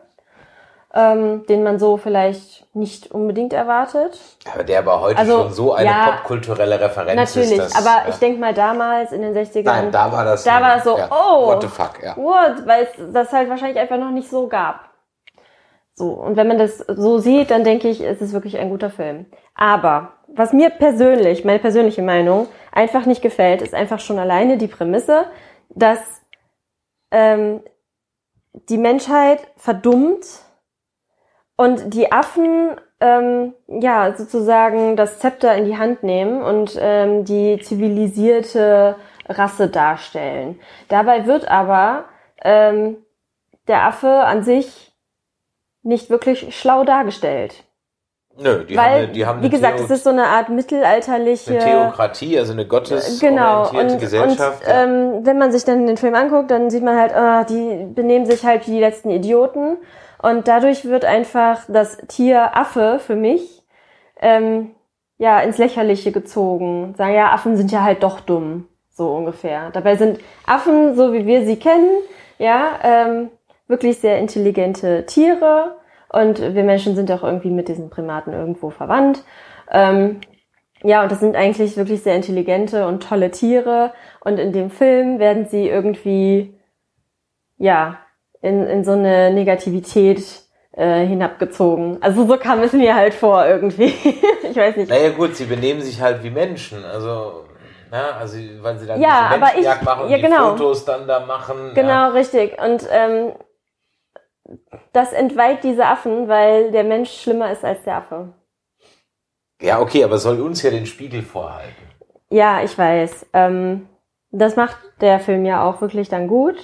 [0.95, 4.19] ähm, den man so vielleicht nicht unbedingt erwartet.
[4.53, 7.75] Aber der aber heute Also, schon so eine ja, popkulturelle Referenz Natürlich, ist.
[7.75, 8.11] dass, aber ja.
[8.11, 9.65] ich denke mal damals in den 60ern.
[9.65, 10.45] Nein, da war das.
[10.45, 11.47] Da war es so, ja, oh.
[11.47, 12.17] What the fuck, ja.
[12.17, 12.67] What?
[12.67, 14.93] Weil es das halt wahrscheinlich einfach noch nicht so gab.
[15.95, 18.91] So, und wenn man das so sieht, dann denke ich, es ist wirklich ein guter
[18.91, 19.27] Film.
[19.55, 24.67] Aber was mir persönlich, meine persönliche Meinung, einfach nicht gefällt, ist einfach schon alleine die
[24.67, 25.27] Prämisse,
[25.71, 26.23] dass
[27.11, 27.63] ähm,
[28.69, 30.27] die Menschheit verdummt
[31.57, 37.59] und die Affen ähm, ja sozusagen das Zepter in die Hand nehmen und ähm, die
[37.61, 38.97] zivilisierte
[39.29, 40.61] Rasse darstellen.
[40.89, 42.07] Dabei wird aber
[42.43, 42.97] ähm,
[43.69, 44.93] der Affe an sich
[45.83, 47.65] nicht wirklich schlau dargestellt.
[48.39, 51.51] Nö, die Weil, haben, die haben wie gesagt, Theo- es ist so eine Art mittelalterliche
[51.51, 54.63] eine Theokratie, also eine Genau, gottesorientierte und, Gesellschaft.
[54.63, 54.83] und ja.
[54.85, 58.25] ähm, wenn man sich dann den Film anguckt, dann sieht man halt, ah, die benehmen
[58.25, 59.77] sich halt wie die letzten Idioten.
[60.23, 63.65] Und dadurch wird einfach das Tier Affe für mich
[64.21, 64.71] ähm,
[65.19, 66.95] ja ins Lächerliche gezogen.
[66.97, 69.71] Sagen, ja, Affen sind ja halt doch dumm, so ungefähr.
[69.73, 71.91] Dabei sind Affen, so wie wir sie kennen,
[72.39, 73.31] ja, ähm,
[73.69, 75.77] wirklich sehr intelligente Tiere.
[76.13, 79.23] Und wir Menschen sind auch irgendwie mit diesen Primaten irgendwo verwandt.
[79.71, 80.21] Ähm,
[80.83, 83.93] ja, und das sind eigentlich wirklich sehr intelligente und tolle Tiere.
[84.21, 86.55] Und in dem Film werden sie irgendwie,
[87.57, 87.99] ja,
[88.41, 90.23] in, in so eine Negativität
[90.73, 92.03] äh, hinabgezogen.
[92.03, 93.95] Also so kam es mir halt vor irgendwie.
[94.43, 94.91] ich weiß nicht.
[94.91, 97.45] Naja gut, sie benehmen sich halt wie Menschen, also
[97.91, 100.51] na, also weil sie dann Ja, diese aber ich- machen und ja, die genau.
[100.57, 101.73] Fotos dann da machen.
[101.75, 102.09] Genau, Ja.
[102.09, 102.61] richtig.
[102.61, 103.33] Und ähm,
[104.93, 108.33] das entweiht diese Affen, weil der Mensch schlimmer ist als der Affe.
[109.61, 111.83] ja, okay, aber soll uns ja den Spiegel vorhalten.
[112.31, 113.27] Ja, ich weiß.
[113.33, 113.89] Ähm,
[114.31, 116.57] das macht der Film ja auch wirklich dann gut.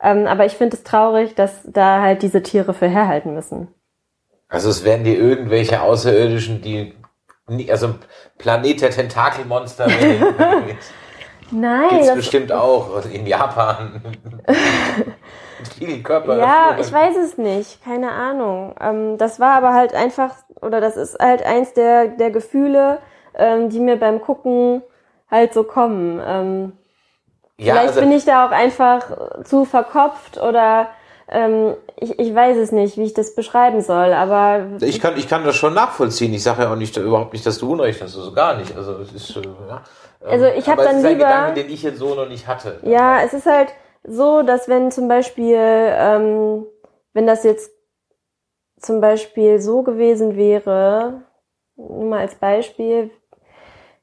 [0.00, 3.68] Ähm, aber ich finde es traurig, dass da halt diese Tiere für herhalten müssen.
[4.48, 6.94] Also es werden dir irgendwelche Außerirdischen, die
[7.70, 7.94] also
[8.38, 9.86] Planet der Tentakelmonster
[11.50, 14.00] Nein, gibt's das, bestimmt auch in Japan.
[15.78, 16.36] Vielen Körper.
[16.38, 18.74] ja, ich weiß es nicht, keine Ahnung.
[18.80, 22.98] Ähm, das war aber halt einfach, oder das ist halt eins der, der Gefühle,
[23.36, 24.82] ähm, die mir beim Gucken
[25.30, 26.20] halt so kommen.
[26.26, 26.72] Ähm,
[27.56, 30.88] Ja, Vielleicht also, bin ich da auch einfach zu verkopft oder
[31.28, 35.28] ähm, ich, ich weiß es nicht, wie ich das beschreiben soll, aber ich kann, ich
[35.28, 36.34] kann das schon nachvollziehen.
[36.34, 38.76] Ich sage ja auch nicht überhaupt nicht, dass du Unrecht hast, also gar nicht.
[38.76, 39.82] Also es ist äh, ja.
[40.22, 42.14] Ähm, Also ich hab aber dann es ist ein lieber- Gedanke, den ich jetzt so
[42.14, 42.78] noch nicht hatte.
[42.82, 43.68] ja, es ist halt
[44.06, 46.66] so, dass wenn zum Beispiel, ähm,
[47.12, 47.72] wenn das jetzt
[48.78, 51.22] zum Beispiel so gewesen wäre,
[51.76, 53.10] nur mal als Beispiel,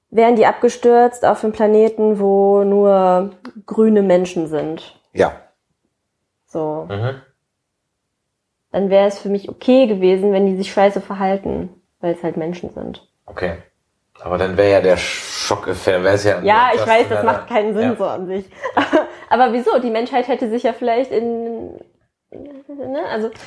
[0.10, 3.32] wären die abgestürzt auf einem Planeten, wo nur
[3.66, 5.00] grüne Menschen sind.
[5.14, 5.34] Ja.
[6.48, 6.88] So.
[6.90, 7.22] Mhm.
[8.72, 12.38] Dann wäre es für mich okay gewesen, wenn die sich scheiße verhalten, weil es halt
[12.38, 13.08] Menschen sind.
[13.26, 13.58] Okay.
[14.24, 16.42] Aber dann wäre ja der Schockeffekt, dann wäre es ja.
[16.42, 17.96] Ja, ich weiß, das macht keinen Sinn ja.
[17.96, 18.46] so an sich.
[19.30, 19.80] Aber wieso?
[19.80, 21.80] Die Menschheit hätte sich ja vielleicht in,
[22.30, 23.32] ne, also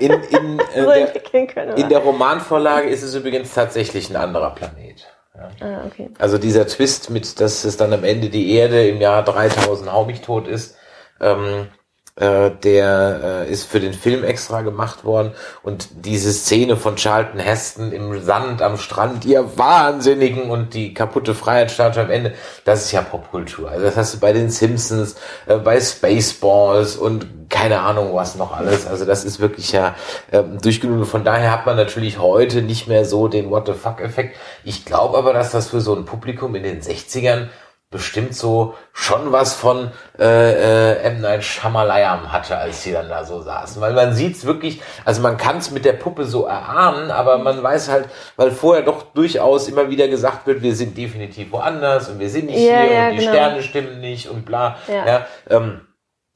[0.00, 1.76] In, in, äh, so der, können.
[1.76, 5.06] in der Romanvorlage ist es übrigens tatsächlich ein anderer Planet.
[5.34, 5.66] Ja.
[5.66, 6.10] ah, okay.
[6.18, 10.04] Also dieser Twist mit, dass es dann am Ende die Erde im Jahr 3000 hau
[10.06, 10.76] mich tot ist,
[11.20, 11.68] ähm,
[12.16, 17.38] äh, der äh, ist für den Film extra gemacht worden und diese Szene von Charlton
[17.38, 22.32] Heston im Sand am Strand, ihr Wahnsinnigen und die kaputte Freiheitsstatue am Ende,
[22.64, 23.70] das ist ja Popkultur.
[23.70, 28.56] Also das hast du bei den Simpsons, äh, bei Spaceballs und keine Ahnung was noch
[28.56, 28.86] alles.
[28.86, 29.94] Also das ist wirklich ja
[30.32, 31.06] ähm, durchgenug.
[31.06, 34.36] Von daher hat man natürlich heute nicht mehr so den What the fuck Effekt.
[34.64, 37.48] Ich glaube aber, dass das für so ein Publikum in den 60ern
[37.96, 41.20] bestimmt so schon was von äh, äh, M.
[41.20, 43.80] Night Shyamalan hatte, als sie dann da so saßen.
[43.80, 47.62] Weil man sieht's wirklich, also man kann es mit der Puppe so erahnen, aber man
[47.62, 52.18] weiß halt, weil vorher doch durchaus immer wieder gesagt wird, wir sind definitiv woanders und
[52.18, 53.32] wir sind nicht Ja, hier ja, und die genau.
[53.32, 54.76] Sterne stimmen nicht und bla.
[54.88, 55.06] Ja.
[55.06, 55.80] Ja, ähm,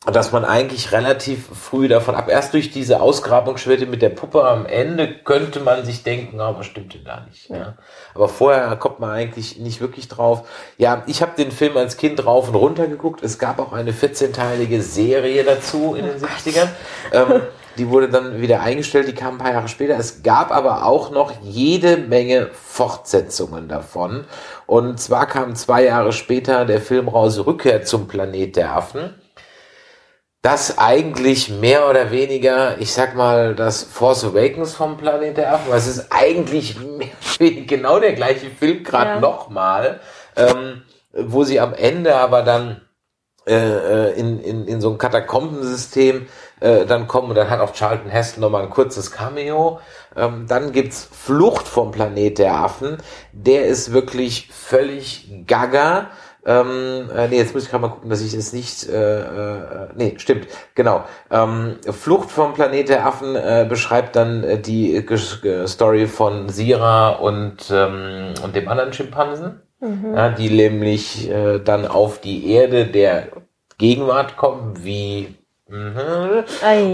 [0.07, 4.65] dass man eigentlich relativ früh davon ab, erst durch diese Ausgrabungsschwerte mit der Puppe am
[4.65, 7.51] Ende könnte man sich denken, ah, was stimmt denn da nicht?
[7.51, 7.75] Ja.
[8.15, 10.49] Aber vorher kommt man eigentlich nicht wirklich drauf.
[10.79, 13.23] Ja, ich habe den Film als Kind rauf und runter geguckt.
[13.23, 16.69] Es gab auch eine 14-teilige Serie dazu in den 70ern.
[17.13, 17.43] Ähm,
[17.77, 19.99] die wurde dann wieder eingestellt, die kam ein paar Jahre später.
[19.99, 24.25] Es gab aber auch noch jede Menge Fortsetzungen davon.
[24.67, 29.15] Und zwar kam zwei Jahre später der Film raus, Rückkehr zum Planet der Affen
[30.43, 35.71] das eigentlich mehr oder weniger, ich sag mal, das Force Awakens vom Planet der Affen,
[35.71, 39.21] weil es ist eigentlich mehr oder weniger genau der gleiche Film, gerade Ja.
[39.21, 40.01] nochmal,
[40.37, 42.81] ähm, wo sie am Ende aber dann
[43.47, 46.27] äh, äh, in, in, in so ein Katakombensystem
[46.61, 49.81] äh, dann kommen und dann hat auch Charlton Heston nochmal ein kurzes Cameo.
[50.15, 52.99] Ähm, dann gibt's Flucht vom Planet der Affen.
[53.33, 56.11] Der ist wirklich völlig gaga.
[56.47, 58.89] Ähm, äh, nee, jetzt muss ich gerade mal gucken, dass ich es nicht.
[58.89, 61.05] Äh, äh, nee, stimmt, genau.
[61.31, 66.07] Ähm, Flucht vom Planet der Affen äh, beschreibt dann äh, die äh, Ges- äh, Story
[66.07, 69.61] von Sira und ähm, und dem anderen Schimpansen,
[70.15, 73.29] ja, die nämlich äh, dann auf die Erde der
[73.77, 75.35] Gegenwart kommen, wie
[75.69, 76.45] mhm.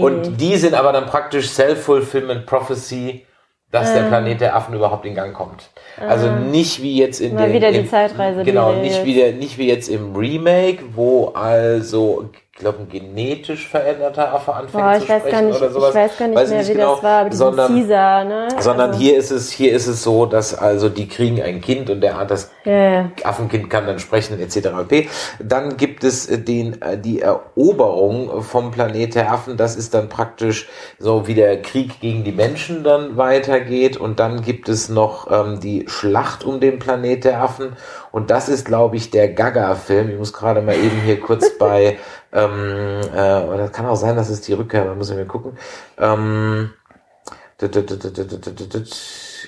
[0.01, 3.25] Und die sind aber dann praktisch Self-Fulfillment Prophecy,
[3.71, 5.69] dass der Planet der Affen überhaupt in Gang kommt.
[5.99, 9.13] Also nicht wie jetzt in Mal den, wieder die im, Zeitreise, Genau, nicht jetzt- wie,
[9.15, 14.83] der, nicht wie jetzt im Remake, wo also, ich glaube, ein genetisch veränderter Affe anfängt
[14.83, 15.89] Boah, zu ich weiß sprechen gar nicht, oder sowas.
[15.89, 18.47] ich weiß gar nicht Weiß mehr, nicht wie genau, das war, aber sondern, Caesar, ne?
[18.59, 21.91] sondern also, hier ist es, hier ist es so, dass also die kriegen ein Kind
[21.91, 23.11] und der das Ja, ja.
[23.23, 24.69] Affenkind kann dann sprechen etc.
[24.87, 25.07] pp.
[25.39, 29.55] Dann gibt es äh, den äh, die Eroberung vom Planet der Affen.
[29.55, 30.67] Das ist dann praktisch
[30.97, 33.97] so wie der Krieg gegen die Menschen dann weitergeht.
[33.97, 37.77] Und dann gibt es noch ähm, die Schlacht um den Planet der Affen.
[38.11, 40.09] Und das ist, glaube ich, der Gaga-Film.
[40.09, 41.97] Ich muss gerade mal eben hier kurz bei
[42.37, 45.57] ähm, äh, das kann auch sein, dass es die Rückkehr, da ich mal gucken.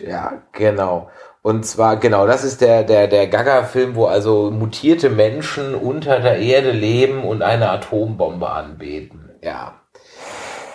[0.05, 1.09] Ja, genau.
[1.41, 6.39] Und zwar, genau, das ist der, der, der Gaga-Film, wo also mutierte Menschen unter der
[6.39, 9.29] Erde leben und eine Atombombe anbeten.
[9.41, 9.75] Ja.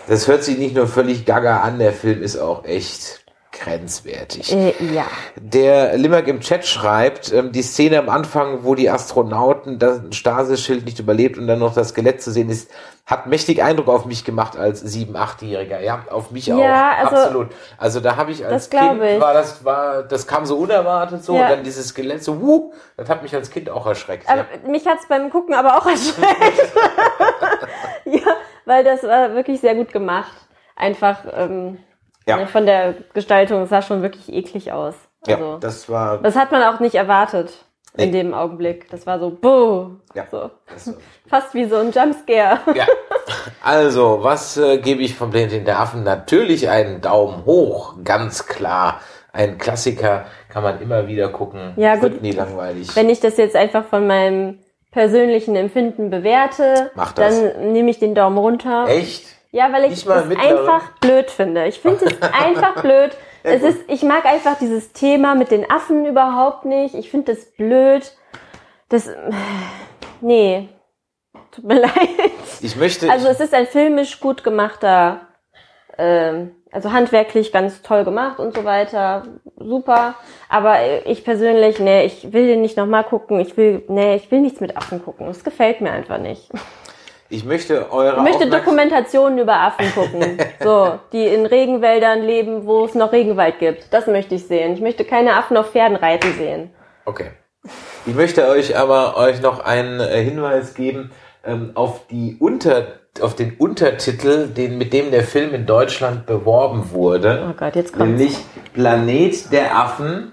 [0.07, 3.24] Das hört sich nicht nur völlig gaga an, der Film ist auch echt
[3.65, 4.53] grenzwertig.
[4.53, 5.05] Äh, ja.
[5.41, 10.85] Der Limmerk im Chat schreibt, ähm, die Szene am Anfang, wo die Astronauten das Stasis-Schild
[10.85, 12.71] nicht überlebt und dann noch das Skelett zu sehen ist,
[13.07, 15.81] hat mächtig Eindruck auf mich gemacht als sieben, achtjähriger.
[15.81, 17.05] Ja, auf mich Ja, auch.
[17.05, 17.49] also- Absolut.
[17.79, 19.21] Also da habe ich als Kind ich.
[19.21, 21.43] war das war das kam so unerwartet so Ja.
[21.45, 24.29] und dann dieses Skelett so, wuh, das hat mich als Kind auch erschreckt.
[24.29, 24.71] Aber ja.
[24.71, 26.73] mich hat's beim Gucken aber auch erschreckt.
[28.05, 28.21] ja,
[28.65, 30.33] weil das war wirklich sehr gut gemacht.
[30.77, 31.79] Einfach, ähm,
[32.27, 32.47] Ja.
[32.47, 34.95] Von der Gestaltung, es sah schon wirklich eklig aus.
[35.27, 36.19] Ja, Also, das war.
[36.19, 37.53] das hat man auch nicht erwartet
[37.97, 38.23] in Nee.
[38.23, 38.91] dem Augenblick.
[38.91, 39.91] Das war so, buh.
[40.15, 40.25] Ja.
[40.31, 40.51] So.
[40.73, 40.93] Das
[41.29, 42.59] Fast wie so ein Jumpscare.
[42.75, 42.87] Ja.
[43.63, 46.03] Also, was äh, gebe ich vom Planet der Affen?
[46.03, 49.01] Natürlich einen Daumen hoch, ganz klar.
[49.33, 51.73] Ein Klassiker kann man immer wieder gucken.
[51.77, 52.23] Ja, Wird gut.
[52.23, 52.95] nie langweilig.
[52.95, 54.61] Wenn ich das jetzt einfach von meinem
[54.93, 57.41] persönlichen Empfinden bewerte, Mach das.
[57.41, 58.87] dann nehme ich den Daumen runter.
[58.89, 59.25] Echt?
[59.55, 61.67] Ja, weil ich es einfach blöd finde.
[61.67, 63.17] Ich finde es einfach blöd.
[63.45, 66.97] Es ist, ich mag einfach dieses Thema mit den Affen überhaupt nicht.
[66.97, 68.17] Ich finde das blöd.
[68.89, 69.09] Das,
[70.21, 70.69] nee.
[71.53, 71.93] Tut mir leid.
[72.63, 73.09] Ich möchte.
[73.09, 75.21] Also es ist ein filmisch gut gemachter,
[75.99, 79.23] ähm, also handwerklich ganz toll gemacht und so weiter.
[79.57, 80.17] Super.
[80.49, 83.39] Aber ich persönlich, nee, ich will den nicht nochmal gucken.
[83.39, 85.29] Ich will, nee, ich will nichts mit Affen gucken.
[85.29, 86.51] Es gefällt mir einfach nicht.
[87.35, 90.39] ich möchte eure Ich möchte Dokumentationen über Affen gucken.
[90.63, 93.93] So, die in Regenwäldern leben, wo es noch Regenwald gibt.
[93.93, 94.75] Das möchte ich sehen.
[94.75, 96.71] Ich möchte keine Affen auf Pferden reiten sehen.
[97.05, 97.31] Okay.
[98.07, 101.11] Ich möchte euch aber euch noch einen äh, Hinweis geben
[101.45, 106.91] ähm, auf die Unter auf den Untertitel, den mit dem der Film in Deutschland beworben
[106.91, 107.47] wurde.
[107.49, 108.19] Oh Gott, jetzt kommt's.
[108.19, 108.39] Nämlich
[108.73, 110.33] Planet der Affen.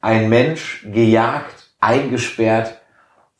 [0.00, 2.80] Ein Mensch gejagt, eingesperrt,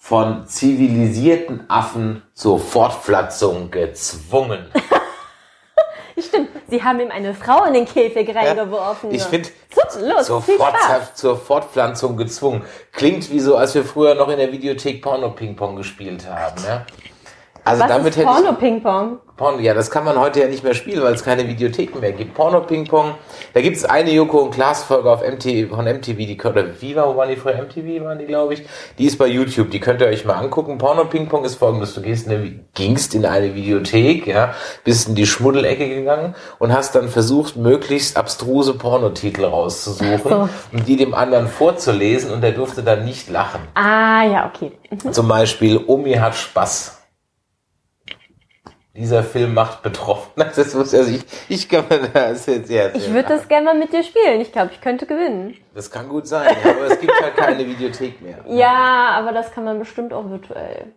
[0.09, 4.67] von zivilisierten Affen zur Fortpflanzung gezwungen.
[6.17, 9.11] Stimmt, sie haben ihm eine Frau in den Käfig reingeworfen.
[9.11, 9.49] Ich finde,
[10.23, 11.15] zur, Spaß.
[11.17, 12.63] zur Fortpflanzung gezwungen.
[12.93, 16.63] Klingt wie so, als wir früher noch in der Videothek Porno-Ping-Pong gespielt haben.
[16.65, 16.87] Ja?
[17.67, 19.13] Also Was damit ist hätte Porno-Ping-Pong?
[19.15, 22.01] ich Porno, ja, das kann man heute ja nicht mehr spielen, weil es keine Videotheken
[22.01, 22.33] mehr gibt.
[22.35, 23.15] Porno-Ping-Pong,
[23.53, 27.07] da gibt es eine Joko und Klaas Folge auf MTV, von MTV, die oder Viva,
[27.07, 27.61] wo waren die früher?
[27.61, 28.63] MTV waren die, glaube ich.
[28.97, 30.79] Die ist bei YouTube, die könnt ihr euch mal angucken.
[30.79, 35.27] Porno-Ping-Pong ist folgendes, du gehst in eine, gingst in eine Videothek, ja, bist in die
[35.27, 40.49] Schmuddelecke gegangen und hast dann versucht, möglichst abstruse Pornotitel rauszusuchen so.
[40.73, 43.61] und die dem anderen vorzulesen und der durfte dann nicht lachen.
[43.75, 44.73] Ah, ja, okay.
[45.11, 46.97] Zum Beispiel Omi hat Spaß.
[48.97, 50.31] Dieser Film macht betroffen.
[50.37, 53.79] Das muss also ich, ich kann mir das jetzt sehr Ich würde das gerne mal
[53.79, 54.41] mit dir spielen.
[54.41, 55.55] Ich glaube, ich könnte gewinnen.
[55.75, 58.39] Das kann gut sein, aber es gibt halt keine Videothek mehr.
[58.49, 60.93] Ja, aber das kann man bestimmt auch virtuell.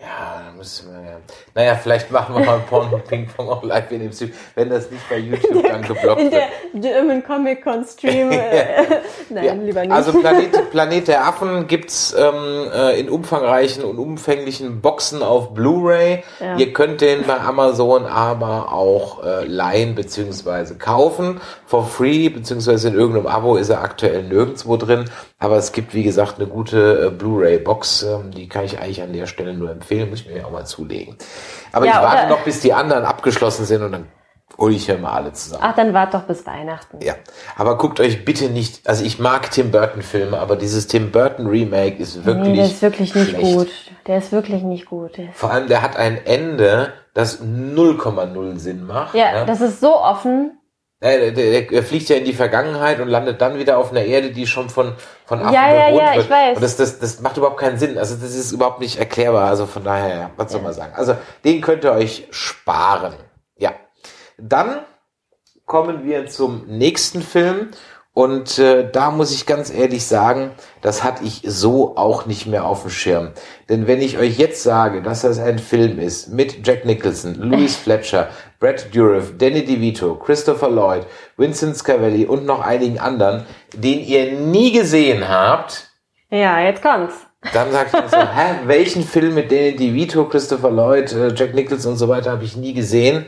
[0.00, 1.16] Ja, da müssen wir ja.
[1.54, 4.90] Naja, vielleicht machen wir mal Porno Ping Pong auch live in dem Stream, wenn das
[4.90, 6.42] nicht bei YouTube dann geblockt In wird.
[6.72, 8.30] der German Comic Con Stream.
[8.32, 8.84] äh,
[9.28, 9.92] Nein, Ja, lieber nicht.
[9.92, 16.24] Also Planet, Planet der Affen gibt's ähm, äh, in umfangreichen und umfänglichen Boxen auf Blu-ray.
[16.40, 16.56] Ja.
[16.56, 22.94] Ihr könnt den bei Amazon aber auch äh, leihen beziehungsweise kaufen for free beziehungsweise in
[22.94, 25.04] irgendeinem Abo ist er aktuell nirgendwo drin.
[25.38, 29.12] Aber es gibt wie gesagt eine gute äh, Blu-ray-Box, ähm, die kann ich eigentlich an
[29.12, 31.16] der Stelle nur empfehlen, muss ich mir auch mal zulegen.
[31.72, 34.06] Aber Ja, ich warte noch, bis die anderen abgeschlossen sind und dann
[34.58, 35.62] hole ich ja mal alle zusammen.
[35.64, 36.98] Ach, dann wart doch bis Weihnachten.
[37.02, 37.14] Ja,
[37.56, 41.46] aber guckt euch bitte nicht, also ich mag Tim Burton Filme, aber dieses Tim Burton
[41.46, 43.44] Remake ist wirklich nee, der ist wirklich nicht schlecht.
[43.44, 43.68] gut.
[44.06, 45.12] Der ist wirklich nicht gut.
[45.34, 49.14] Vor allem, der hat ein Ende, das 0,0 Sinn macht.
[49.14, 49.46] ja, ne?
[49.46, 50.59] das ist so offen.
[51.02, 54.32] Der, der, der fliegt ja in die Vergangenheit und landet dann wieder auf einer Erde,
[54.32, 56.30] die schon von, von Affen Ja, ja, bewohnt ja, ich wird.
[56.30, 56.56] weiß.
[56.56, 57.96] Und das, das, das macht überhaupt keinen Sinn.
[57.96, 59.48] Also das ist überhaupt nicht erklärbar.
[59.48, 60.92] Also von daher, ja, was soll man sagen?
[60.94, 63.14] Also den könnt ihr euch sparen.
[63.56, 63.72] Ja.
[64.36, 64.80] Dann
[65.64, 67.70] kommen wir zum nächsten Film.
[68.12, 70.50] Und äh, da muss ich ganz ehrlich sagen,
[70.82, 73.30] das hatte ich so auch nicht mehr auf dem Schirm.
[73.68, 77.76] Denn wenn ich euch jetzt sage, dass das ein Film ist mit Jack Nicholson, Louis
[77.82, 78.28] Fletcher,
[78.60, 81.06] Brad Dourif, Danny DeVito, Christopher Lloyd,
[81.38, 85.90] Vincent Scavelli und noch einigen anderen, den ihr nie gesehen habt,
[86.30, 87.14] Ja, jetzt kommt's.
[87.54, 91.92] dann sagt ihr so, hä, welchen Film mit Danny DeVito, Christopher Lloyd, äh, Jack Nicholson
[91.92, 93.26] und so weiter habe ich nie gesehen?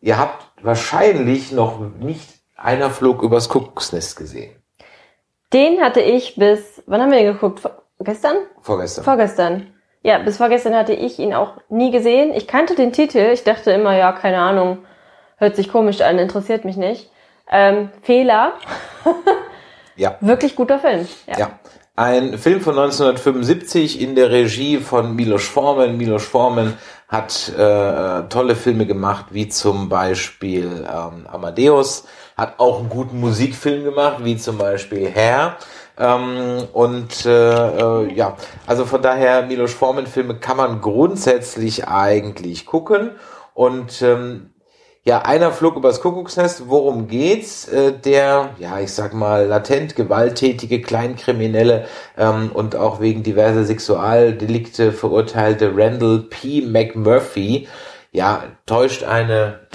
[0.00, 4.56] Ihr habt wahrscheinlich noch nicht einer flog übers Kuckucksnest gesehen.
[5.52, 7.62] Den hatte ich bis, wann haben wir den geguckt?
[8.00, 8.36] Gestern?
[8.60, 9.04] Vorgestern.
[9.04, 9.73] Vorgestern.
[10.04, 12.34] Ja, bis vorgestern hatte ich ihn auch nie gesehen.
[12.34, 13.30] Ich kannte den Titel.
[13.32, 14.84] Ich dachte immer, ja, keine Ahnung,
[15.38, 17.10] hört sich komisch an, interessiert mich nicht.
[17.50, 18.52] Ähm, Fehler.
[19.96, 20.18] ja.
[20.20, 21.08] Wirklich guter Film.
[21.26, 21.38] Ja.
[21.38, 21.58] ja.
[21.96, 25.96] Ein Film von 1975 in der Regie von Milos Forman.
[25.96, 26.76] Milos Forman
[27.08, 32.06] hat äh, tolle Filme gemacht, wie zum Beispiel ähm, Amadeus,
[32.36, 35.56] hat auch einen guten Musikfilm gemacht, wie zum Beispiel Hair.
[35.98, 38.36] Ähm, und äh, äh, ja,
[38.66, 43.12] also von daher, Milos Forman Filme kann man grundsätzlich eigentlich gucken.
[43.54, 44.50] Und ähm,
[45.04, 46.68] ja, einer flog übers Kuckucksnest.
[46.68, 47.68] Worum geht's?
[47.68, 51.86] Äh, der, ja, ich sag mal, latent gewalttätige Kleinkriminelle
[52.16, 56.62] ähm, und auch wegen diverser Sexualdelikte verurteilte Randall P.
[56.62, 57.68] McMurphy,
[58.12, 59.68] ja, täuscht eine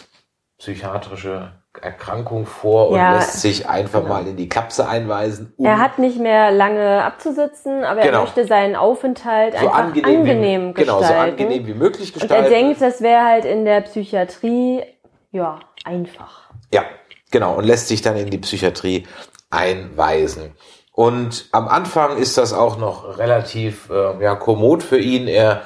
[0.57, 4.13] psychiatrische Erkrankung vor und Ja, lässt sich einfach genau.
[4.13, 5.53] mal in die Klapse einweisen.
[5.57, 8.19] um Er hat nicht mehr lange abzusitzen, aber Genau.
[8.19, 11.31] er möchte seinen Aufenthalt so einfach angenehm, angenehm, wie, genau, so gestalten.
[11.43, 12.49] angenehm wie möglich Und er gestalten.
[12.49, 14.83] denkt, das wäre halt in der Psychiatrie,
[15.31, 16.49] ja, einfach.
[16.73, 16.83] Ja,
[17.31, 17.55] genau.
[17.55, 19.05] Und lässt sich dann in die Psychiatrie
[19.49, 20.55] einweisen.
[20.91, 25.27] Und am Anfang ist das auch noch relativ äh, ja, kommod für ihn.
[25.27, 25.61] Er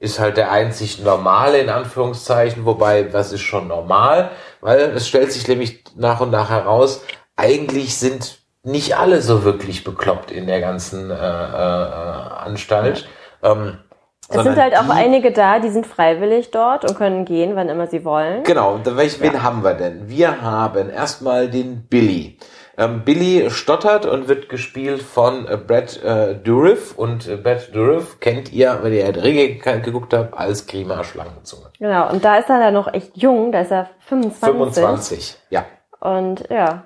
[0.00, 4.30] ist halt der einzig normale in Anführungszeichen, wobei was ist schon normal,
[4.60, 7.04] weil es stellt sich nämlich nach und nach heraus,
[7.36, 13.08] eigentlich sind nicht alle so wirklich bekloppt in der ganzen äh, äh, Anstalt.
[13.42, 13.78] Ähm,
[14.28, 17.68] Es sind halt auch die- einige da, die sind freiwillig dort und können gehen, wann
[17.68, 18.42] immer sie wollen.
[18.44, 20.08] Genau, und welch, wen haben wir denn?
[20.08, 22.38] Wir haben erstmal den Billy.
[22.78, 28.20] Ähm, Billy stottert und wird gespielt von äh, Brad äh, Dourif und äh, Brad Dourif
[28.20, 31.66] kennt ihr, wenn ihr die Ringe ge- geguckt habt, als Grima Schlangenzunge.
[31.78, 34.52] Genau, und da ist er dann noch echt jung, da ist er 25.
[34.74, 35.64] 25, ja.
[36.00, 36.84] Und ja,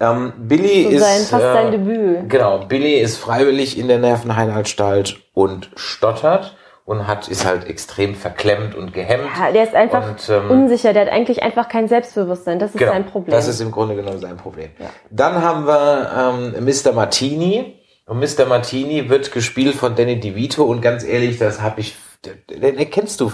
[0.00, 2.28] Ähm, Billy so ist sein, fast äh, sein Debüt.
[2.28, 6.56] Genau, Billy ist freiwillig in der Nervenheilanstalt und stottert
[6.90, 9.28] und hat ist halt extrem verklemmt und gehemmt.
[9.38, 12.78] Ja, der ist einfach Und, ähm, unsicher, der hat eigentlich einfach kein Selbstbewusstsein, das ist
[12.78, 13.30] Genau, sein Problem.
[13.30, 14.70] Das ist im Grunde genommen sein Problem.
[15.08, 16.92] Dann haben wir ähm, Mr.
[16.92, 17.76] Martini.
[18.06, 18.44] Und Mr.
[18.44, 20.64] Martini wird gespielt von Danny DeVito.
[20.64, 23.30] Und ganz ehrlich, das habe ich, den, den erkennst du.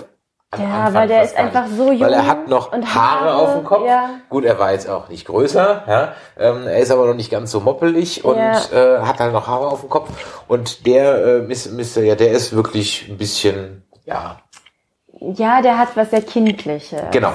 [0.59, 1.77] Am Ja, Anfang weil der ist einfach nicht.
[1.77, 3.87] so jung Weil er hat noch Haare, Haare, auf dem Kopf.
[3.87, 4.11] ja.
[4.29, 5.83] Gut, er war jetzt auch nicht größer.
[5.87, 6.13] Ja?
[6.39, 9.69] Ähm, er ist aber noch nicht ganz so moppelig und äh, hat halt noch Haare
[9.69, 10.11] auf dem Kopf.
[10.49, 11.71] Und der äh, Mr.
[11.73, 12.03] Mr.
[12.03, 14.37] Ja, der ist wirklich ein bisschen, ja,
[15.19, 17.01] ja, der hat was sehr Kindliches.
[17.11, 17.33] genau.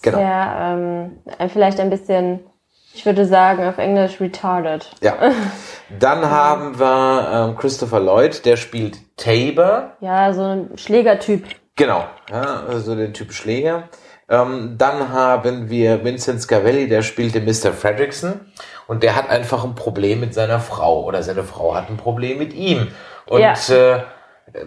[0.00, 0.18] Genau.
[0.18, 1.18] Sehr, ähm,
[1.52, 2.40] vielleicht ein bisschen,
[2.94, 4.88] ich würde sagen, auf Englisch retarded.
[5.02, 5.14] Ja.
[5.98, 9.90] Dann haben wir ähm, Christopher Lloyd, der spielt Tabor.
[10.00, 11.44] Ja, so ein Schlägertyp.
[11.78, 13.84] Genau, ja, also den Typ Schläger.
[14.28, 17.72] Ähm, dann haben wir Vincent Scavelli, der spielt den Mr.
[17.72, 18.40] Fredrickson.
[18.86, 21.04] Und der hat einfach ein Problem mit seiner Frau.
[21.04, 22.88] Oder seine Frau hat ein Problem mit ihm.
[23.26, 23.54] Und Ja.
[23.70, 24.00] äh,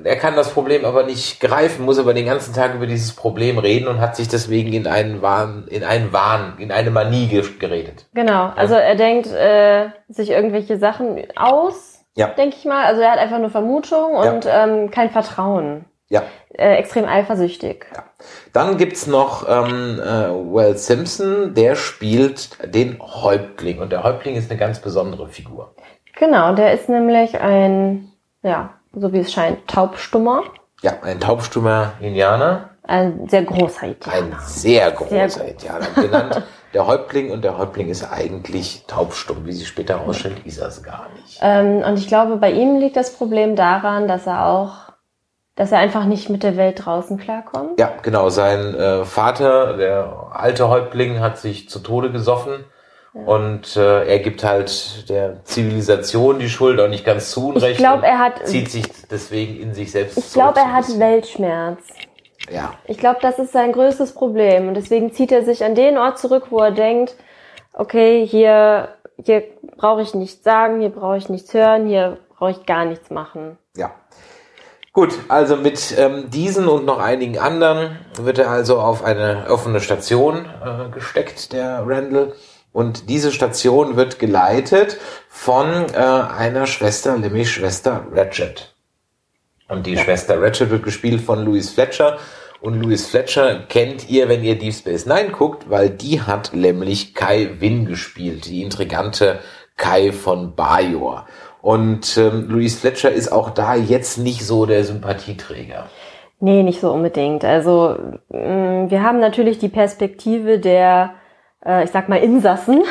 [0.04, 3.58] er kann das Problem aber nicht greifen, muss aber den ganzen Tag über dieses Problem
[3.58, 7.44] reden und hat sich deswegen in einen Wahn, in einen Wahn, in eine Manie ge-
[7.60, 8.06] geredet.
[8.14, 12.28] Genau, also er denkt äh, sich irgendwelche Sachen aus, Ja.
[12.28, 12.86] denke ich mal.
[12.86, 15.86] Also er hat einfach nur Vermutung und ähm, kein Vertrauen.
[16.12, 16.24] Ja.
[16.54, 17.86] Äh, extrem eifersüchtig.
[18.52, 23.80] Dann gibt's noch ähm, äh, Will Simpson, der spielt den Häuptling.
[23.80, 25.74] Und der Häuptling ist eine ganz besondere Figur.
[26.20, 28.12] Genau, der ist nämlich ein,
[28.44, 30.44] ja, so wie es scheint, taubstummer.
[30.82, 32.72] Ja, ein taubstummer Indianer.
[32.84, 34.40] Ein sehr großer Ein Italiener.
[34.42, 35.38] sehr großer groß.
[35.38, 36.44] Indianer genannt.
[36.74, 39.46] Der Häuptling und der Häuptling ist eigentlich taubstumm.
[39.46, 41.38] Wie sich später herausstellt, ist er es gar nicht.
[41.42, 44.91] Ähm, und ich glaube, bei ihm liegt das Problem daran, dass er auch,
[45.56, 47.80] dass er einfach nicht mit der Welt draußen klarkommt.
[47.80, 48.30] Ja, genau.
[48.30, 52.66] Sein äh, Vater, der alte Häuptling, hat sich zu Tode gesoffen.
[53.14, 57.74] Und äh, er gibt halt der Zivilisation die Schuld auch nicht ganz zu Unrecht.
[57.74, 60.98] Ich glaube, er hat, zieht sich deswegen in sich selbst ich glaube, er hat.
[60.98, 61.82] Weltschmerz.
[62.50, 64.70] Ja, Ich glaube, das ist sein größtes Problem.
[64.70, 67.16] Und deswegen zieht er sich an den Ort zurück, wo er denkt,
[67.74, 68.90] okay, hier,
[69.24, 69.44] hier
[69.76, 73.58] brauche ich nichts sagen, hier brauche ich nichts hören, hier brauche ich gar nichts machen.
[74.94, 79.80] Gut, also mit ähm, diesen und noch einigen anderen wird er also auf eine offene
[79.80, 82.34] Station äh, gesteckt, der Randall.
[82.74, 84.98] Und diese Station wird geleitet
[85.30, 88.74] von äh, einer Schwester, nämlich Schwester Ratchet.
[89.70, 92.18] Und die Schwester Ratchet wird gespielt von Louis Fletcher.
[92.60, 97.16] Und Louis Fletcher kennt ihr, wenn ihr Deep Space Nine guckt, weil die hat nämlich
[97.16, 99.40] Kai Wynn gespielt, die intrigante
[99.78, 101.26] Kai von Bajor.
[101.62, 105.86] Und ähm, Louis Fletcher ist auch da jetzt nicht so der Sympathieträger.
[106.40, 107.46] Nee, nicht so unbedingt.
[107.46, 107.96] Also
[108.30, 111.12] mh, wir haben natürlich die Perspektive der,
[111.64, 112.84] äh, ich sag mal, Insassen,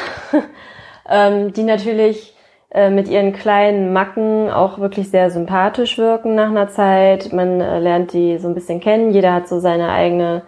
[1.09, 2.37] ähm, die natürlich
[2.71, 7.33] äh, mit ihren kleinen Macken auch wirklich sehr sympathisch wirken nach einer Zeit.
[7.33, 9.11] Man äh, lernt die so ein bisschen kennen.
[9.11, 10.43] Jeder hat so seine eigene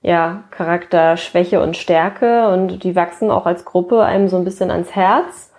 [0.00, 4.94] ja, Charakterschwäche und Stärke und die wachsen auch als Gruppe einem so ein bisschen ans
[4.94, 5.50] Herz.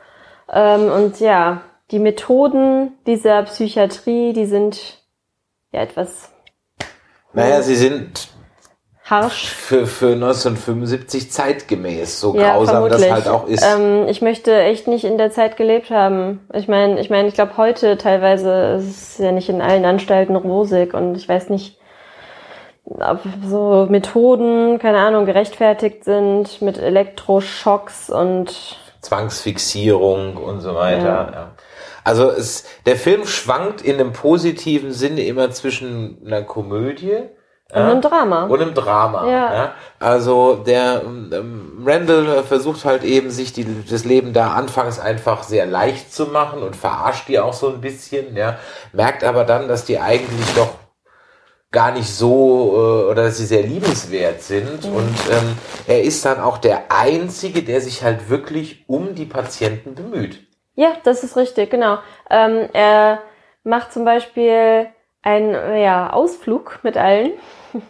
[0.53, 1.61] Ähm, und ja,
[1.91, 4.99] die Methoden dieser Psychiatrie, die sind
[5.71, 6.31] ja etwas
[7.33, 8.29] Naja, sie sind
[9.03, 9.47] harsch.
[9.49, 13.11] für, für 1975 zeitgemäß, so Ja, grausam das vermutlich.
[13.11, 13.63] halt auch ist.
[13.63, 16.47] Ähm, ich möchte echt nicht in der Zeit gelebt haben.
[16.53, 20.35] Ich meine, ich meine, ich glaube heute teilweise ist es ja nicht in allen Anstalten
[20.35, 21.77] rosig und ich weiß nicht,
[22.85, 31.03] ob so Methoden, keine Ahnung, gerechtfertigt sind mit Elektroschocks und Zwangsfixierung und so weiter.
[31.05, 31.31] Ja.
[31.31, 31.51] Ja.
[32.05, 37.17] Also es, der Film schwankt in einem positiven Sinne immer zwischen einer Komödie
[37.73, 38.45] Und im Drama.
[38.45, 39.25] Und im Drama.
[39.27, 39.53] Ja.
[39.53, 39.73] Ja.
[39.99, 45.65] Also der ähm, Randall versucht halt eben, sich die, das Leben da anfangs einfach sehr
[45.65, 48.59] leicht zu machen und verarscht die auch so ein bisschen, ja.
[48.93, 50.75] Merkt aber dann, dass die eigentlich doch
[51.71, 54.93] gar nicht so äh, oder dass sie sehr liebenswert sind Mhm.
[54.93, 59.95] und ähm, er ist dann auch der Einzige, der sich halt wirklich um die Patienten
[59.95, 60.44] bemüht.
[60.75, 61.97] Ja, das ist richtig, genau.
[62.29, 63.19] Ähm, er
[63.63, 64.87] macht zum Beispiel
[65.21, 67.31] einen ja, Ausflug mit allen,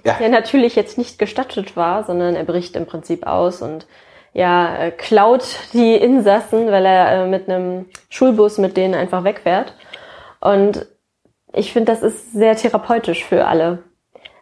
[0.03, 0.13] Ja.
[0.19, 3.85] der natürlich jetzt nicht gestattet war, sondern er bricht im Prinzip aus und
[4.33, 9.73] ja, äh, klaut die Insassen, weil er äh, mit einem Schulbus mit denen einfach wegfährt.
[10.41, 10.85] Und
[11.53, 13.79] ich finde, das ist sehr therapeutisch für alle,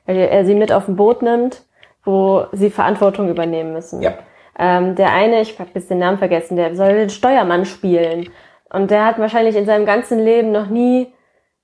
[0.06, 1.62] weil er sie mit auf ein Boot nimmt,
[2.04, 4.02] wo sie Verantwortung übernehmen müssen.
[4.02, 4.14] Ja.
[4.58, 8.30] Ähm, der eine, ich habe jetzt den Namen vergessen, der soll den Steuermann spielen.
[8.72, 11.14] Und der hat wahrscheinlich in seinem ganzen Leben noch nie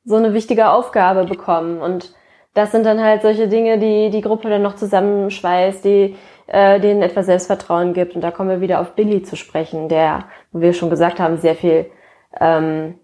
[0.06, 1.82] so eine wichtige Aufgabe bekommen.
[1.82, 2.14] Und
[2.54, 6.16] das sind dann halt solche Dinge, die die Gruppe dann noch zusammenschweißt, die
[6.48, 8.16] äh, denen etwas Selbstvertrauen gibt.
[8.16, 11.38] Und da kommen wir wieder auf Billy zu sprechen, der, wo wir schon gesagt haben,
[11.38, 11.92] sehr viel
[12.40, 12.96] ähm,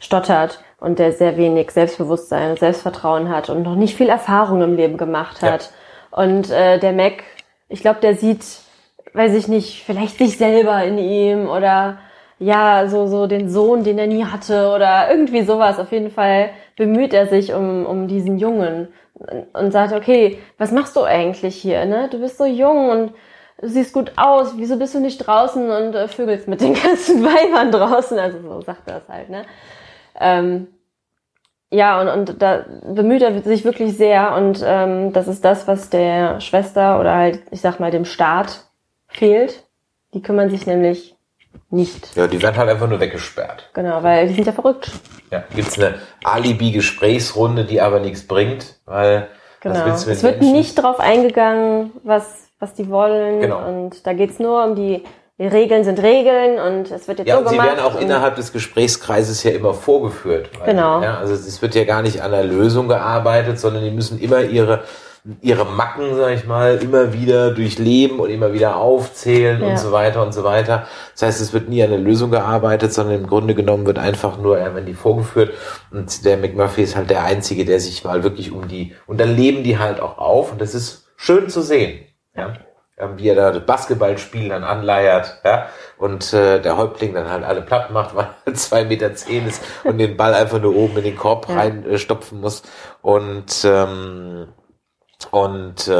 [0.00, 4.76] stottert und der sehr wenig Selbstbewusstsein und Selbstvertrauen hat und noch nicht viel Erfahrung im
[4.76, 5.52] Leben gemacht Ja.
[5.52, 5.72] hat.
[6.10, 7.24] Und äh, der Mac,
[7.68, 8.44] ich glaube, der sieht,
[9.14, 11.98] weiß ich nicht, vielleicht sich selber in ihm oder
[12.38, 15.78] ja, so, so den Sohn, den er nie hatte oder irgendwie sowas.
[15.78, 18.88] Auf jeden Fall bemüht er sich um, um diesen Jungen
[19.52, 22.08] und sagt, okay, was machst du eigentlich hier, ne?
[22.10, 23.14] Du bist so jung und
[23.60, 27.24] du siehst gut aus, wieso bist du nicht draußen und äh, vögelst mit den ganzen
[27.24, 28.18] Weibern draußen?
[28.18, 29.44] Also so sagt er es halt, ne?
[30.20, 30.66] Ähm,
[31.70, 35.90] ja, und, und da bemüht er sich wirklich sehr und ähm, das ist das, was
[35.90, 38.64] der Schwester oder halt, ich sag mal, dem Staat
[39.14, 39.64] fehlt.
[40.12, 41.14] Die kümmern sich nämlich
[41.70, 42.14] nicht.
[42.16, 43.70] Ja, die werden halt einfach nur weggesperrt.
[43.74, 44.90] Genau, weil die sind ja verrückt.
[45.30, 49.28] Ja, gibt's eine Alibi-Gesprächsrunde, die aber nichts bringt, weil
[49.60, 49.86] Genau.
[49.86, 50.52] Es wird Menschen?
[50.52, 53.40] nicht drauf eingegangen, was, was die wollen.
[53.40, 53.66] Genau.
[53.66, 55.02] Und da geht's nur um die,
[55.38, 57.76] die Regeln sind Regeln und es wird jetzt Ja, so und sie gemacht.
[57.78, 60.50] werden auch innerhalb des Gesprächskreises ja immer vorgeführt.
[60.58, 61.00] Weil, Genau.
[61.02, 64.42] Ja, also es wird ja gar nicht an der Lösung gearbeitet, sondern die müssen immer
[64.42, 64.84] ihre
[65.40, 69.68] ihre Macken, sag ich mal, immer wieder durchleben und immer wieder aufzählen Ja.
[69.68, 70.86] und so weiter und so weiter.
[71.12, 74.36] Das heißt, es wird nie an der Lösung gearbeitet, sondern im Grunde genommen wird einfach
[74.36, 75.52] nur, wenn die vorgeführt
[75.90, 79.34] und der McMurphy ist halt der Einzige, der sich mal wirklich um die, und dann
[79.34, 82.04] leben die halt auch auf und das ist schön zu sehen.
[82.36, 82.52] Ja.
[82.98, 85.66] Ähm, Wie er da das Basketballspiel dann anleiert, ja,
[85.98, 89.62] und äh, der Häuptling dann halt alle platt macht, weil er zwei Meter zehn ist
[89.84, 91.54] und den Ball einfach nur oben in den Korb Ja.
[91.56, 92.62] reinstopfen äh, stopfen muss.
[93.02, 94.48] Und ähm,
[95.30, 95.92] und äh,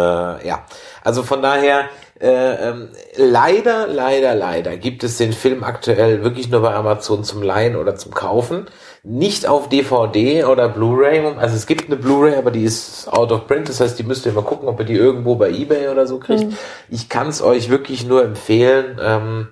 [0.46, 0.64] ja,
[1.02, 1.88] also von daher,
[2.20, 7.42] äh, ähm, leider, leider, leider gibt es den Film aktuell wirklich nur bei Amazon zum
[7.42, 8.66] Leihen oder zum Kaufen.
[9.02, 11.34] Nicht auf DVD oder Blu-ray.
[11.36, 13.68] Also es gibt eine Blu-ray, aber die ist out of print.
[13.68, 16.18] Das heißt, die müsst ihr mal gucken, ob ihr die irgendwo bei Ebay oder so
[16.18, 16.54] kriegt.
[16.88, 19.48] Ich kann es euch wirklich nur empfehlen, ähm,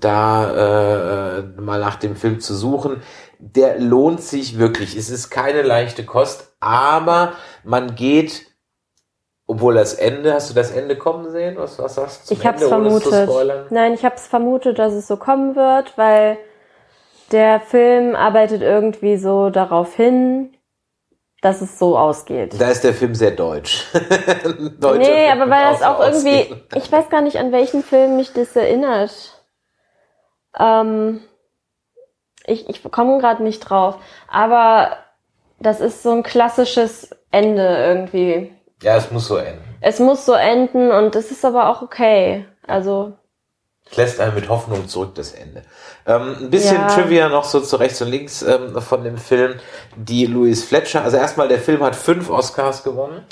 [0.00, 3.02] da äh, mal nach dem Film zu suchen.
[3.38, 4.96] Der lohnt sich wirklich.
[4.96, 7.34] Es ist keine leichte Kost, aber
[7.64, 8.47] man geht
[9.50, 11.56] obwohl das Ende, hast du das Ende kommen sehen?
[11.56, 13.70] Was, was sagst du Ich habe es vermutet.
[13.70, 16.36] Nein, ich habe es vermutet, dass es so kommen wird, weil
[17.32, 20.54] der Film arbeitet irgendwie so darauf hin,
[21.40, 22.60] dass es so ausgeht.
[22.60, 23.86] Da ist der Film sehr deutsch.
[24.80, 26.62] Deutscher nee, Film aber weil das auch irgendwie, ausgehen.
[26.74, 29.42] ich weiß gar nicht, an welchen Film mich das erinnert.
[30.58, 31.22] Ähm,
[32.44, 33.96] ich ich komme gerade nicht drauf,
[34.30, 34.98] aber
[35.58, 38.57] das ist so ein klassisches Ende irgendwie.
[38.82, 39.64] Ja, es muss so enden.
[39.80, 42.46] Es muss so enden und es ist aber auch okay.
[42.66, 43.12] Also
[43.90, 45.62] Es lässt einen mit Hoffnung zurück, das Ende.
[46.06, 46.86] Ähm, ein bisschen Ja.
[46.88, 49.54] Trivia noch so zu rechts und links ähm, von dem Film.
[49.96, 53.24] Die Louis Fletcher, also erstmal der Film hat fünf Oscars gewonnen.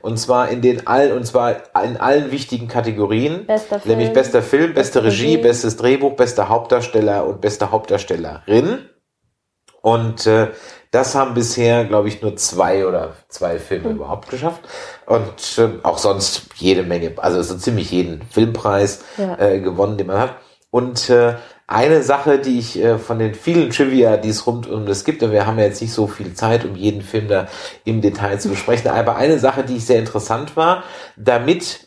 [0.00, 3.46] Und zwar in den allen, und zwar in allen wichtigen Kategorien.
[3.46, 5.42] Bester Film, Nämlich bester Film, beste beste Regie, Regie.
[5.42, 8.88] bestes Drehbuch, bester Hauptdarsteller und beste Hauptdarstellerin.
[9.82, 10.48] Und äh,
[10.90, 13.96] das haben bisher, glaube ich, nur zwei oder zwei Filme Hm.
[13.96, 14.62] überhaupt geschafft.
[15.06, 19.38] Und äh, auch sonst jede Menge, also so ziemlich jeden Filmpreis Ja.
[19.38, 20.36] äh, gewonnen, den man hat.
[20.70, 21.36] Und äh,
[21.66, 25.22] eine Sache, die ich äh, von den vielen Trivia, die es rund um das gibt,
[25.22, 27.46] und wir haben ja jetzt nicht so viel Zeit, um jeden Film da
[27.84, 30.82] im Detail zu besprechen, aber eine Sache, die ich sehr interessant war,
[31.16, 31.86] damit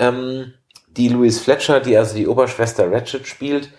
[0.00, 0.54] ähm,
[0.88, 3.70] die Louise Fletcher, die also die Oberschwester Ratchet spielt,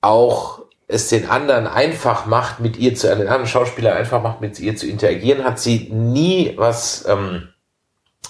[0.00, 0.59] auch
[0.90, 4.76] es den anderen einfach macht, mit ihr zu, den anderen Schauspieler einfach macht, mit ihr
[4.76, 7.48] zu interagieren, hat sie nie was, ähm,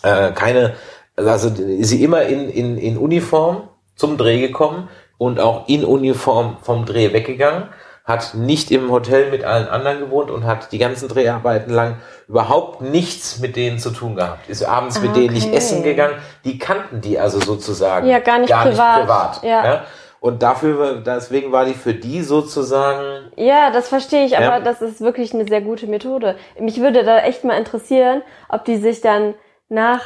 [0.02, 0.74] äh, keine,
[1.16, 4.88] also ist sie immer in, in, in Uniform zum Dreh gekommen
[5.18, 7.68] und auch in Uniform vom Dreh weggegangen,
[8.04, 11.96] hat nicht im Hotel mit allen anderen gewohnt und hat die ganzen Dreharbeiten lang
[12.28, 14.48] überhaupt nichts mit denen zu tun gehabt.
[14.48, 16.14] Ist abends mit denen nicht essen gegangen.
[16.44, 19.42] Die kannten die also sozusagen Ja, gar nicht privat.
[19.42, 19.64] Ja.
[19.64, 19.84] ja.
[20.20, 24.60] Und dafür, deswegen war die für die sozusagen Ja, das verstehe ich, aber Ja.
[24.60, 26.36] das ist wirklich eine sehr gute Methode.
[26.58, 29.34] Mich würde da echt mal interessieren, ob die sich dann
[29.70, 30.02] nach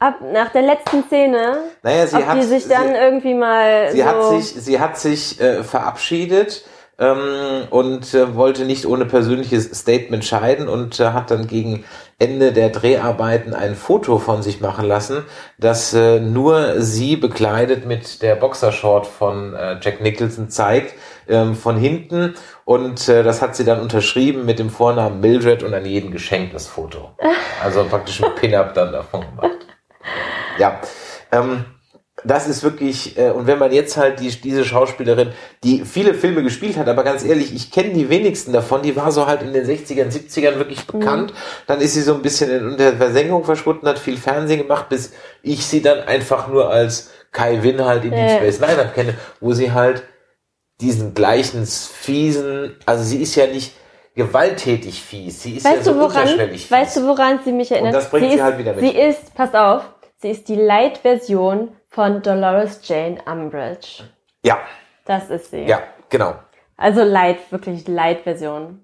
[0.00, 3.90] ab nach der letzten Szene, Naja, sie ob hat die sich dann sie, irgendwie mal
[3.92, 6.64] sie so hat sich sie hat sich äh, verabschiedet
[6.98, 11.84] ähm, und äh, wollte nicht ohne persönliches Statement scheiden und äh, hat dann gegen
[12.18, 15.24] Ende der Dreharbeiten ein Foto von sich machen lassen,
[15.58, 20.94] das äh, nur sie bekleidet mit der Boxershort von äh, Jack Nicholson zeigt
[21.28, 22.34] ähm, von hinten
[22.64, 26.54] und äh, das hat sie dann unterschrieben mit dem Vornamen Mildred und an jeden geschenkt
[26.54, 27.10] das Foto.
[27.62, 29.66] Also praktisch ein Pin-up dann davon gemacht.
[30.58, 30.80] Ja,
[31.32, 31.64] ähm,
[32.24, 36.42] das ist wirklich, äh, und wenn man jetzt halt die, diese Schauspielerin, die viele Filme
[36.42, 39.52] gespielt hat, aber ganz ehrlich, ich kenne die wenigsten davon, die war so halt in
[39.52, 41.32] den 60ern, 70ern wirklich bekannt,
[41.66, 45.12] dann ist sie so ein bisschen in unter Versenkung verschwunden, hat viel Fernsehen gemacht, bis
[45.42, 48.36] ich sie dann einfach nur als Kai Winn halt in Deep Ja.
[48.36, 50.04] Space Nine kenne, wo sie halt
[50.80, 53.72] diesen gleichen fiesen, also sie ist ja nicht
[54.14, 57.94] gewalttätig fies, sie ist ja Weißt so du, woran, weißt du, woran sie mich erinnert?
[57.94, 58.80] Und das bringt sie ist, halt wieder mit.
[58.80, 59.82] Sie ist, pass auf,
[60.24, 64.04] sie ist die Light-Version von Dolores Jane Umbridge.
[64.42, 64.58] ja,
[65.04, 65.64] Das ist sie.
[65.64, 66.36] ja, genau.
[66.78, 68.80] Also Light, wirklich Light-Version.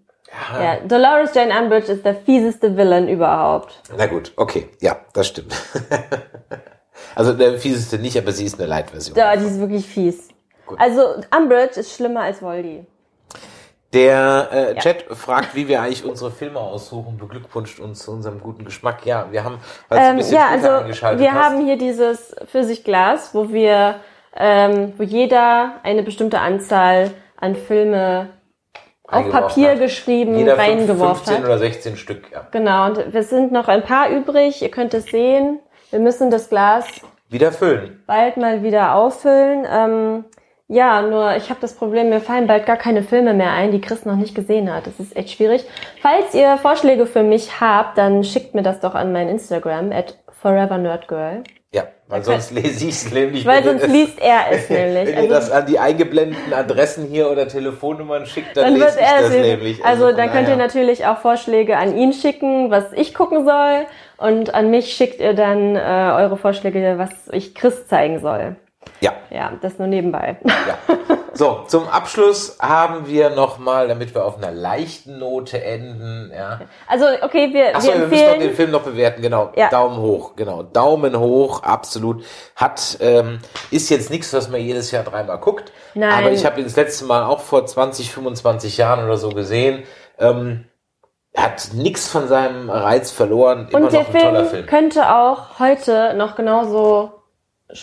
[0.53, 3.81] Ja, Dolores Jane Umbridge ist der fieseste Villain überhaupt.
[3.97, 5.55] Na gut, okay, ja, das stimmt.
[7.15, 9.17] also der fieseste nicht, aber sie ist eine Light-Version.
[9.17, 10.29] Ja, die ist wirklich fies.
[10.77, 12.85] Also Umbridge ist schlimmer als Voldy.
[13.93, 14.81] Der äh, Ja.
[14.81, 19.05] Chat fragt, wie wir eigentlich unsere Filme aussuchen, beglückwünscht uns zu unserem guten Geschmack.
[19.05, 20.69] Ja, wir haben, du ein Ähm, bisschen ja, also
[21.19, 21.45] wir hast.
[21.45, 23.97] haben hier dieses Pfirsichglas, wo wir,
[24.37, 28.29] ähm, wo jeder eine bestimmte Anzahl an Filme
[29.09, 29.81] auf Papier hat.
[29.81, 31.45] geschrieben Jeder reingeworfen 15 hat.
[31.45, 32.47] oder 16 Stück, ja.
[32.53, 34.63] Genau, und es sind noch ein paar übrig.
[34.63, 35.59] Ihr könnt es sehen.
[35.91, 36.87] Wir müssen das Glas
[37.29, 38.05] Wieder füllen.
[38.07, 39.67] bald mal wieder auffüllen.
[39.69, 40.25] Ähm,
[40.73, 43.81] ja, nur ich habe das Problem, mir fallen bald gar keine Filme mehr ein, die
[43.81, 44.87] Chris noch nicht gesehen hat.
[44.87, 45.65] Das ist echt schwierig.
[46.01, 50.17] Falls ihr Vorschläge für mich habt, dann schickt mir das doch an mein Instagram at
[50.65, 51.43] forevernerdgirl.
[51.73, 53.45] Ja, weil sonst lese ich es nämlich.
[53.47, 55.07] Weil ihr sonst das- liest er es nämlich.
[55.09, 58.87] Wenn ihr Also- das an die eingeblendeten Adressen hier oder Telefonnummern schickt, dann, dann lese
[58.87, 59.49] wird ich er das es lesen.
[59.51, 59.85] nämlich.
[59.85, 63.87] Also, von dann könnt ihr natürlich auch Vorschläge an ihn schicken, was ich gucken soll.
[64.19, 65.79] Und an mich schickt ihr dann äh,
[66.17, 68.57] eure Vorschläge, was ich Chris zeigen soll.
[69.01, 69.13] Ja.
[69.31, 70.39] Ja, das nur nebenbei.
[70.45, 70.97] Ja.
[71.33, 76.61] So, zum Abschluss haben wir nochmal, damit wir auf einer leichten Note enden, ja.
[76.89, 78.55] Also, okay, wir, Achso, wir wir müssen doch den.
[78.55, 79.53] Film noch bewerten, genau.
[79.55, 79.71] Ja.
[79.71, 80.65] Daumen hoch, genau.
[80.65, 82.25] Daumen hoch, absolut.
[82.57, 83.39] Hat, ähm,
[83.71, 85.73] ist jetzt nichts, was man jedes Jahr dreimal guckt.
[85.95, 86.13] Nein.
[86.13, 89.85] Aber ich habe ihn das letzte Mal auch vor 20, 25 Jahren oder so gesehen.
[90.19, 90.67] Ähm,
[91.37, 93.69] hat nichts von seinem Reiz verloren.
[93.71, 94.67] Immer Und der noch ein toller Film, Film.
[94.67, 97.20] könnte auch heute noch genauso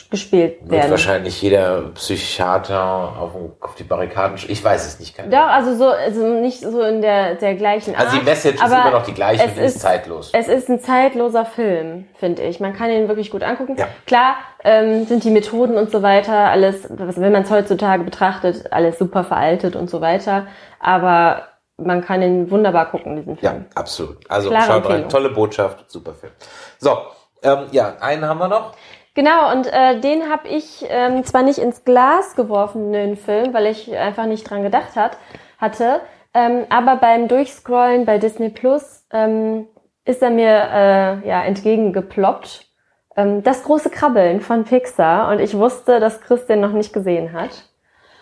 [0.09, 0.91] gespielt Wird werden.
[0.91, 3.31] wahrscheinlich jeder Psychiater auf,
[3.61, 4.37] auf die Barrikaden.
[4.47, 5.15] Ich weiß es nicht.
[5.15, 8.05] Keine Doch, also so, also nicht so in der, der gleichen Art.
[8.07, 10.29] Also die Message ist immer noch die gleiche es ist ist- zeitlos.
[10.33, 12.59] Es ist ein zeitloser Film, finde ich.
[12.59, 13.75] Man kann ihn wirklich gut angucken.
[13.77, 13.87] Ja.
[14.05, 18.97] Klar ähm, sind die Methoden und so weiter alles, wenn man es heutzutage betrachtet, alles
[18.99, 20.47] super veraltet und so weiter.
[20.79, 21.43] Aber
[21.77, 23.65] man kann ihn wunderbar gucken, diesen Ja, Film.
[23.75, 24.17] absolut.
[24.29, 25.09] Also Klare schaut rein.
[25.09, 26.33] Tolle Botschaft, super Film.
[26.79, 26.97] So,
[27.43, 28.73] ähm, ja, einen haben wir noch.
[29.17, 33.65] Genau, und äh, den habe ich ähm, zwar nicht ins Glas geworfen, den Film, weil
[33.65, 35.17] ich einfach nicht dran gedacht hat,
[35.57, 36.01] hatte,
[36.35, 39.65] ähm, aber beim Durchscrollen bei Disney Plus ähm,
[40.05, 42.67] ist er mir äh, ja entgegengeploppt.
[43.15, 47.33] Ähm, das große Krabbeln von Pixar und ich wusste, dass Chris den noch nicht gesehen
[47.33, 47.63] hat.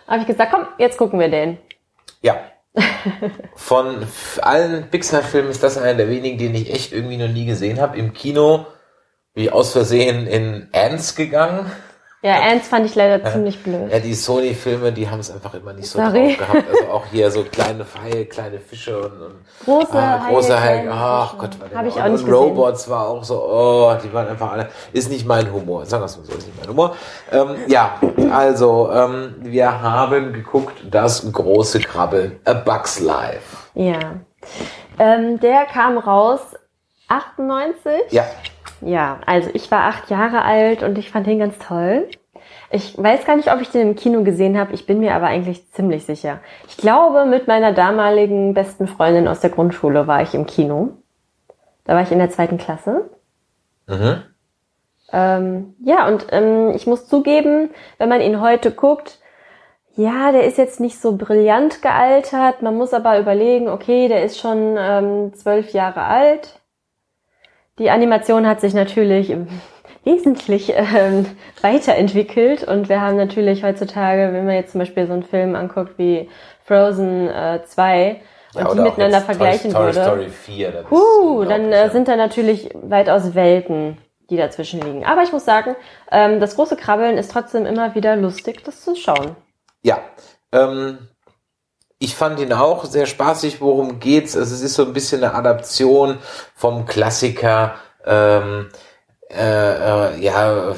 [0.08, 1.58] Habe ich gesagt, komm, jetzt gucken wir den.
[2.22, 2.38] Ja.
[3.56, 4.08] Von
[4.42, 7.98] allen Pixar-Filmen ist das einer der wenigen, den ich echt irgendwie noch nie gesehen habe.
[7.98, 8.66] Im Kino
[9.36, 11.70] ich aus Versehen in Ants gegangen.
[12.22, 13.92] Ja, Ants fand ich leider ziemlich blöd.
[13.92, 16.36] Ja, die Sony-Filme, die haben es einfach immer nicht so Sorry.
[16.36, 16.70] drauf gehabt.
[16.70, 20.82] Also auch hier so kleine Haie, kleine Fische und, und Große ah, große Haie, Haie.
[20.82, 21.42] kleine Ach Fische.
[21.42, 22.34] Gott, war ich und, auch nicht und gesehen.
[22.34, 25.86] Robots war auch so, oh, die waren einfach alle, ist nicht mein Humor.
[25.86, 26.96] Sagen wir es mal so, ist nicht mein Humor.
[27.32, 28.00] Ähm, ja,
[28.32, 33.56] also, ähm, wir haben geguckt, das große Krabbeln, A Bug's Life.
[33.76, 34.00] Ja.
[34.98, 36.40] Ähm, der kam raus
[37.08, 37.92] 98.
[38.10, 38.26] Ja,
[38.82, 42.08] Ja, also ich war acht Jahre alt und ich fand den ganz toll.
[42.72, 44.74] Ich weiß gar nicht, ob ich den im Kino gesehen habe.
[44.74, 46.40] Ich bin mir aber eigentlich ziemlich sicher.
[46.68, 50.90] Ich glaube, mit meiner damaligen besten Freundin aus der Grundschule war ich im Kino.
[51.86, 53.10] Da war ich in der zweiten Klasse.
[53.88, 54.24] Mhm.
[55.12, 59.20] Ähm, ja, und ähm, ich muss zugeben, wenn man ihn heute guckt,
[59.96, 62.62] Ja, der ist jetzt nicht so brillant gealtert.
[62.62, 66.60] Man muss aber überlegen, okay, der ist schon ähm, zwölf Jahre alt.
[67.78, 69.36] Die Animation hat sich natürlich
[70.06, 71.26] wesentlich ähm,
[71.62, 75.98] weiterentwickelt und wir haben natürlich heutzutage, wenn man jetzt zum Beispiel so einen Film anguckt
[75.98, 76.30] wie
[76.64, 78.22] Frozen äh, 2
[78.54, 80.72] und Ja, die miteinander vergleichen Toy, würde, Toy Story 4.
[80.72, 83.98] das ist uh, dann äh, sind da natürlich weitaus Welten,
[84.30, 85.04] die dazwischen liegen.
[85.04, 85.76] Aber ich muss sagen,
[86.12, 89.36] ähm, das große Krabbeln ist trotzdem immer wieder lustig, das zu schauen.
[89.84, 90.00] Ja,
[90.54, 91.10] ähm,
[92.06, 93.62] ich fand ihn auch sehr spaßig.
[93.62, 94.38] Worum geht's?
[94.38, 96.20] Also es ist so ein bisschen eine Adaption
[96.56, 97.76] vom Klassiker.
[98.06, 98.70] Ähm,
[99.30, 100.76] äh, äh, ja,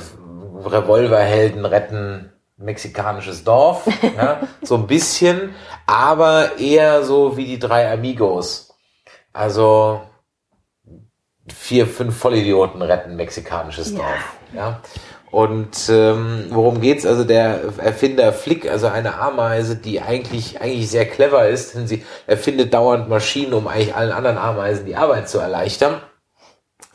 [0.66, 5.54] Revolverhelden retten mexikanisches Dorf, ja, so ein bisschen,
[5.86, 8.74] aber eher so wie die drei Amigos.
[9.32, 10.02] Also
[11.54, 13.98] vier, fünf Vollidioten retten mexikanisches Ja.
[13.98, 14.34] Dorf.
[14.54, 14.82] Ja.
[15.38, 17.06] Und ähm, worum geht's?
[17.06, 22.04] Also der Erfinder Flick, also eine Ameise, die eigentlich eigentlich sehr clever ist, denn sie
[22.26, 26.02] erfindet dauernd Maschinen, um eigentlich allen anderen Ameisen die Arbeit zu erleichtern.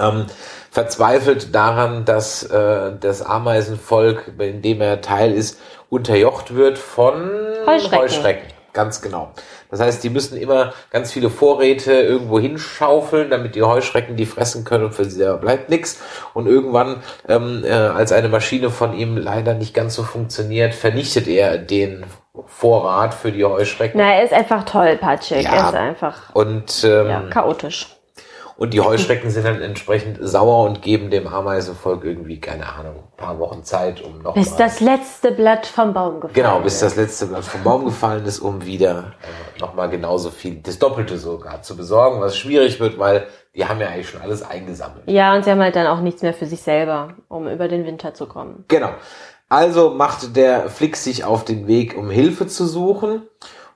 [0.01, 0.27] Ähm,
[0.73, 7.31] verzweifelt daran, dass äh, das Ameisenvolk, in dem er Teil ist, unterjocht wird von
[7.65, 8.49] Heuschrecken.
[8.73, 9.31] Ganz genau.
[9.73, 14.65] Das heißt, die müssen immer ganz viele Vorräte irgendwo hinschaufeln, damit die Heuschrecken die fressen
[14.65, 16.03] können und für sie selber bleibt nichts.
[16.35, 21.27] Und irgendwann, ähm, äh, als eine Maschine von ihm leider nicht ganz so funktioniert, vernichtet
[21.27, 22.05] er den
[22.45, 23.99] Vorrat für die Heuschrecken.
[23.99, 25.45] Na, er ist einfach tollpatschig.
[25.45, 25.55] Ja.
[25.55, 27.87] Er ist einfach Und, ähm, ja, chaotisch.
[28.57, 33.17] Und die Heuschrecken sind dann entsprechend sauer und geben dem Ameisenvolk irgendwie, keine Ahnung, ein
[33.17, 36.75] paar Wochen Zeit, um noch Bis mal- das letzte Blatt vom Baum gefallen Genau, bis
[36.75, 36.83] ist.
[36.83, 39.15] das letzte Blatt vom Baum gefallen ist, um wieder
[39.57, 43.81] äh, nochmal genauso viel, das Doppelte sogar zu besorgen, was schwierig wird, weil die haben
[43.81, 45.03] ja eigentlich schon alles eingesammelt.
[45.07, 47.85] Ja, und sie haben halt dann auch nichts mehr für sich selber, um über den
[47.85, 48.65] Winter zu kommen.
[48.69, 48.91] Genau.
[49.49, 53.23] Also macht der Flick sich auf den Weg, um Hilfe zu suchen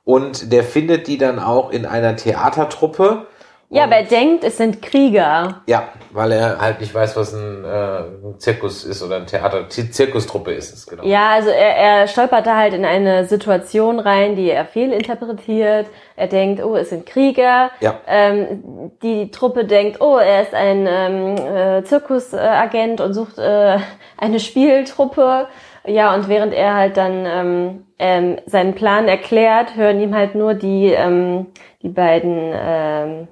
[0.05, 3.27] und der findet die dann auch in einer Theatertruppe.
[3.69, 5.63] Ja, aber er denkt, es sind Krieger.
[5.67, 9.69] Ja, weil er halt nicht weiß, was ein, äh, ein Zirkus ist oder ein Theater,
[9.69, 11.03] Zirkustruppe ist es, genau.
[11.05, 15.87] Ja, also er, er stolpert da halt in eine Situation rein, die er fehlinterpretiert.
[16.15, 17.71] Er denkt, oh, es sind Krieger.
[17.81, 17.99] Ja.
[18.07, 23.79] Ähm, die Truppe denkt, oh, er ist ein ähm, äh, Zirkusagent und sucht äh,
[24.17, 25.49] eine Spieltruppe.
[25.85, 30.55] Ja, und während er halt dann ähm, ähm, seinen Plan erklärt, hören ihm halt nur
[30.55, 31.47] die, ähm,
[31.83, 33.29] die beiden ähm,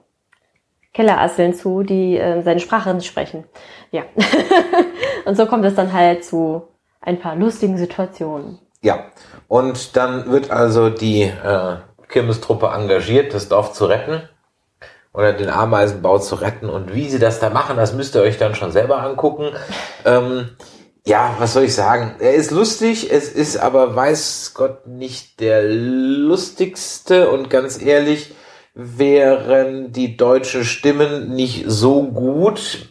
[0.94, 3.44] Kellerasseln zu, die äh, seine Sprache nicht sprechen.
[3.90, 4.04] Ja.
[5.26, 6.68] und so kommt es dann halt zu
[7.00, 8.58] ein paar lustigen Situationen.
[8.80, 9.06] Ja,
[9.48, 11.76] und dann wird also die äh,
[12.08, 14.22] Kirmestruppe engagiert, das Dorf zu retten
[15.12, 16.68] oder den Ameisenbau zu retten.
[16.68, 19.50] Und wie sie das da machen, das müsst ihr euch dann schon selber angucken.
[20.04, 20.50] Ähm,
[21.06, 22.14] ja, was soll ich sagen?
[22.18, 27.30] Er ist lustig, es ist aber, weiß Gott, nicht der lustigste.
[27.30, 28.34] Und ganz ehrlich,
[28.74, 32.88] wären die deutschen Stimmen nicht so gut,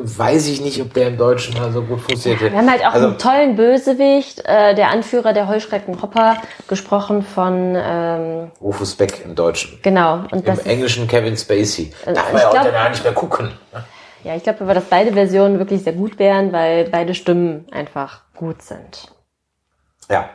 [0.00, 2.40] weiß ich nicht, ob der im Deutschen mal so gut funktioniert.
[2.52, 6.36] Wir haben halt auch Also- einen tollen Bösewicht, äh, der Anführer der Heuschrecken Hopper,
[6.68, 9.78] gesprochen von, ähm, Rufus Beck im Deutschen.
[9.82, 10.24] genau.
[10.30, 11.92] Und Im Englischen Kevin Spacey.
[12.04, 13.50] Darf ich man ja heute glaub- gar nicht mehr gucken.
[14.24, 18.22] ja, ich glaube aber, dass beide Versionen wirklich sehr gut wären, weil beide Stimmen einfach
[18.36, 19.08] gut sind.
[20.10, 20.30] Ja.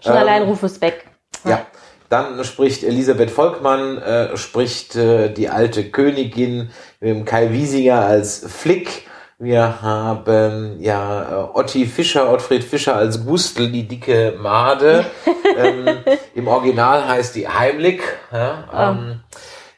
[0.00, 1.04] Schon Ähm, allein Rufus Beck.
[1.44, 1.62] Ja.
[2.08, 8.44] Dann spricht Elisabeth Volkmann, äh, spricht äh, die alte Königin mit dem Kai Wiesinger als
[8.48, 9.06] Flick.
[9.38, 15.04] Wir haben ja äh, Otti Fischer, Ottfried Fischer als Gustel, die dicke Made.
[15.56, 15.98] ähm,
[16.34, 18.00] Im Original heißt die Heimlich.
[18.32, 19.20] Ja, ähm,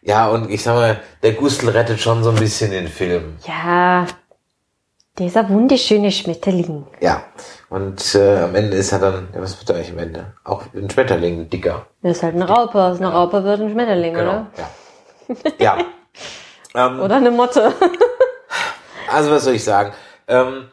[0.02, 3.36] ja, und ich sag mal, der Gustel rettet schon so ein bisschen den Film.
[3.46, 4.06] Ja,
[5.20, 6.86] dieser wunderschöne Schmetterling.
[7.00, 7.22] Ja,
[7.68, 10.32] und äh, am Ende ist er dann, ja, was wird er eigentlich am Ende?
[10.44, 11.86] Auch ein Schmetterling, ein dicker.
[12.02, 12.82] Das ist halt eine Raupe.
[12.82, 14.46] Aus einer Raupe wird ein Schmetterling, Genau, oder?
[15.58, 15.76] ja.
[15.76, 15.78] ja.
[16.72, 17.72] Ähm, Oder eine Motte.
[19.12, 19.92] also was soll ich sagen?
[20.28, 20.68] Ähm,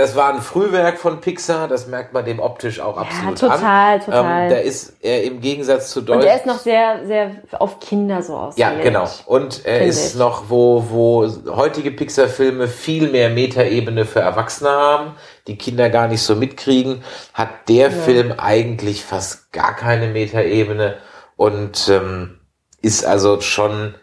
[0.00, 3.94] das war ein Frühwerk von Pixar, das merkt man dem optisch auch Ja, absolut total,
[3.94, 4.00] an.
[4.00, 4.42] total.
[4.44, 6.24] Ähm, der ist er im Gegensatz zu Und Deutsch.
[6.26, 8.56] er ist noch sehr, sehr auf Kinder so aus.
[8.56, 9.08] ja, genau.
[9.26, 10.18] Und er ist ich.
[10.18, 15.14] noch, wo, wo heutige Pixar-Filme viel mehr Metaebene für Erwachsene haben,
[15.46, 20.96] die Kinder gar nicht so mitkriegen, hat der Film eigentlich fast gar keine Metaebene
[21.36, 22.40] und ähm,
[22.82, 23.94] ist also schon,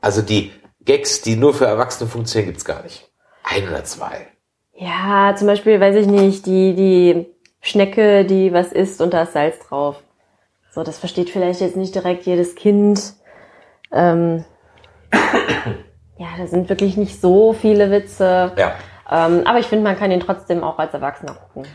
[0.00, 0.52] also die
[0.84, 3.10] Gags, die nur für Erwachsene funktionieren, gibt's gar nicht.
[3.42, 4.28] Ein oder zwei.
[4.76, 7.26] Ja, zum Beispiel, weiß ich nicht, die, die
[7.60, 9.96] Schnecke, die was isst und da ist Salz drauf.
[10.70, 13.14] So, das versteht vielleicht jetzt nicht direkt jedes Kind.
[13.92, 14.44] Ähm,
[16.18, 18.52] ja, da sind wirklich nicht so viele Witze.
[18.56, 18.74] Ja.
[19.10, 21.66] Ähm, aber ich finde, man kann ihn trotzdem auch als Erwachsener gucken.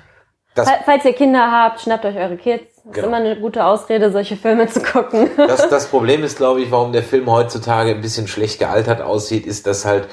[0.54, 2.76] Das- Fall- Falls ihr Kinder habt, schnappt euch eure Kids.
[2.84, 2.98] Das Genau.
[2.98, 5.30] ist immer eine gute Ausrede, solche Filme zu gucken.
[5.38, 9.46] Das, das Problem ist, glaube ich, warum der Film heutzutage ein bisschen schlecht gealtert aussieht,
[9.46, 10.08] ist, dass halt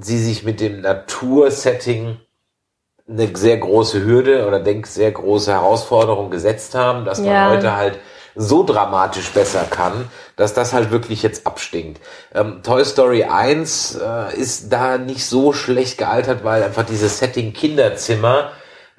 [0.00, 2.18] sie sich mit dem Natursetting
[3.08, 7.50] eine sehr große Hürde oder denk sehr große Herausforderung gesetzt haben, dass man Ja.
[7.50, 7.98] heute halt
[8.34, 12.00] so dramatisch besser kann, dass das halt wirklich jetzt abstinkt.
[12.34, 17.52] Ähm, Toy Story 1 äh, ist da nicht so schlecht gealtert, weil einfach dieses Setting
[17.52, 18.50] Kinderzimmer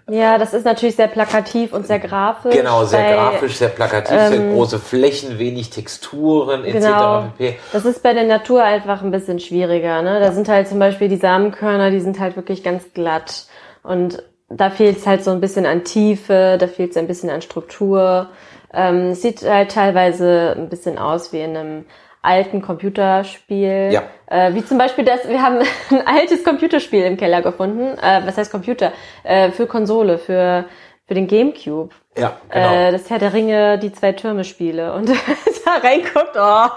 [0.08, 2.56] ja, das ist natürlich sehr plakativ und sehr grafisch.
[2.56, 6.74] Genau, sehr weil, grafisch, sehr plakativ, sehr große Flächen, wenig Texturen etc.
[6.74, 7.22] Genau.
[7.38, 7.56] pp.
[7.74, 10.04] Das ist bei der Natur einfach ein bisschen schwieriger.
[10.04, 10.20] Ne?
[10.20, 13.46] Da sind halt zum Beispiel die Samenkörner, die sind halt wirklich ganz glatt.
[13.82, 17.32] Und da fehlt es halt so ein bisschen an Tiefe, da fehlt es ein bisschen
[17.32, 18.30] an Struktur.
[18.74, 21.86] Ähm, sieht halt teilweise ein bisschen aus wie in einem
[22.26, 23.90] alten Computerspiel.
[23.92, 24.04] Ja.
[24.28, 25.60] Äh, wie zum Beispiel das, wir haben
[25.92, 27.98] ein altes Computerspiel im Keller gefunden.
[27.98, 28.92] Äh, was heißt Computer?
[29.24, 30.66] Äh, für Konsole, für,
[31.08, 31.94] für den Gamecube.
[32.18, 32.74] Ja, genau.
[32.74, 34.94] Äh, das Herr der Ringe, die zwei Türme Spiele.
[34.94, 35.10] Und
[35.66, 36.70] da reinguckt, oh,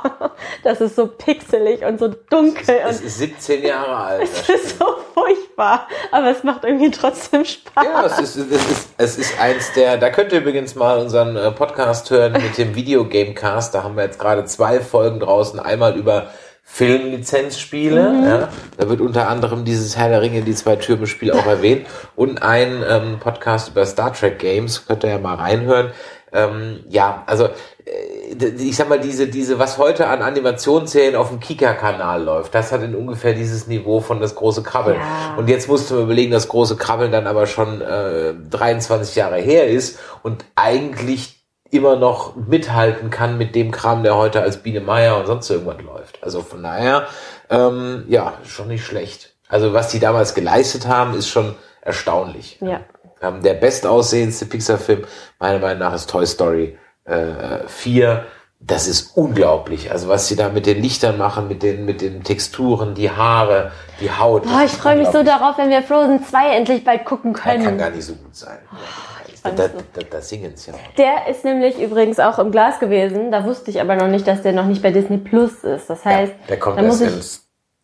[0.64, 4.22] das ist so pixelig und so dunkel es und ist 17 Jahre alt.
[4.22, 5.86] das es ist so furchtbar.
[6.10, 7.84] Aber es macht irgendwie trotzdem Spaß.
[7.84, 11.36] Ja, es ist, es ist, es ist eins der, da könnt ihr übrigens mal unseren
[11.36, 13.74] äh, Podcast hören mit dem Videogamecast.
[13.74, 15.60] Da haben wir jetzt gerade zwei Folgen draußen.
[15.60, 16.30] Einmal über
[16.70, 18.10] Filmlizenzspiele.
[18.10, 18.24] Mhm.
[18.24, 21.86] Ja, da wird unter anderem dieses Herr der Ringe, die zwei Türme Spiel auch erwähnt.
[22.14, 24.86] Und ein ähm, Podcast über Star Trek Games.
[24.86, 25.90] Könnt ihr ja mal reinhören.
[26.30, 31.40] Ähm, ja, also äh, ich sag mal, diese, diese, was heute an Animationsserien auf dem
[31.40, 35.00] Kika-Kanal läuft, das hat in ungefähr dieses Niveau von das große Krabbeln.
[35.00, 35.36] Ja.
[35.36, 39.38] Und jetzt musst du mir überlegen, das große Krabbeln dann aber schon äh, 23 Jahre
[39.38, 41.37] her ist und eigentlich
[41.70, 45.80] immer noch mithalten kann mit dem Kram, der heute als Biene Meier und sonst irgendwas
[45.82, 46.22] läuft.
[46.22, 47.06] Also von daher,
[47.50, 49.34] ähm, ja, schon nicht schlecht.
[49.48, 52.58] Also was die damals geleistet haben, ist schon erstaunlich.
[52.60, 52.80] Ja.
[53.20, 55.04] Ähm, der bestaussehendste Pixar-Film,
[55.38, 58.24] meiner Meinung nach, ist Toy Story äh, 4.
[58.60, 59.90] Das ist unglaublich.
[59.92, 63.70] Also was sie da mit den Lichtern machen, mit den, mit den Texturen, die Haare,
[64.00, 64.42] die Haut.
[64.42, 67.34] Boah, das Oh, ich freue mich so darauf, wenn wir Frozen 2 endlich bald gucken
[67.34, 67.78] Der kann können.
[67.78, 68.58] gar nicht so gut sein.
[68.70, 69.17] fand's
[69.50, 70.94] da, da, da singen sie ja auch.
[70.96, 73.30] Der ist nämlich übrigens auch im Glas gewesen.
[73.30, 75.88] Da wusste ich aber noch nicht, dass der noch nicht bei Disney Plus ist.
[75.90, 77.20] Das heißt, Der kommt erst in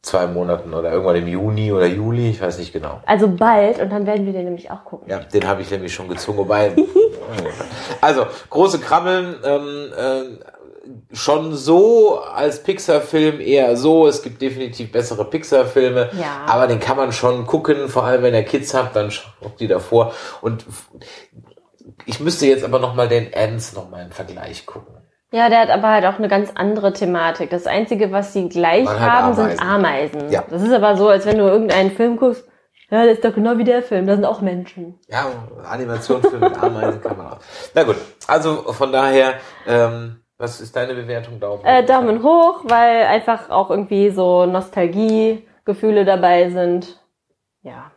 [0.05, 3.01] zwei Monaten oder irgendwann im Juni oder Juli, ich weiß nicht genau.
[3.07, 5.09] also bald und dann werden wir den nämlich auch gucken.
[5.09, 6.39] Ja, den habe ich nämlich schon gezwungen.
[6.39, 6.73] Wobei,
[8.01, 14.07] also große Krabbeln, ähm, äh, schon so als Pixar-Film eher so.
[14.07, 16.43] Es gibt definitiv bessere Pixar-Filme, Ja.
[16.47, 17.89] aber den kann man schon gucken.
[17.89, 20.13] Vor allem wenn ihr Kids habt, dann schaut die davor.
[20.43, 20.67] Und
[22.07, 24.95] ich müsste jetzt aber noch mal den Ants noch mal im Vergleich gucken.
[25.33, 27.51] Ja, der hat aber halt auch eine ganz andere Thematik.
[27.51, 30.21] Das Einzige, was sie gleich Man haben, sind Ameisen.
[30.21, 30.33] Ameisen.
[30.33, 30.45] Ja.
[30.49, 32.47] Das ist aber so, als wenn du irgendeinen Film guckst.
[32.91, 34.07] Ja, das ist doch genau wie der Film.
[34.07, 35.01] Da sind auch Menschen.
[35.09, 35.27] Ja,
[35.69, 37.39] Animationsfilm mit Ameisen kann man auch.
[37.75, 37.97] Na gut,
[38.29, 39.35] also von daher,
[39.67, 41.41] ähm, was ist deine Bewertung?
[41.41, 47.01] Daumen, Äh, Daumen hoch, weil einfach auch irgendwie so Nostalgie-Gefühle dabei sind.
[47.63, 47.91] Ja.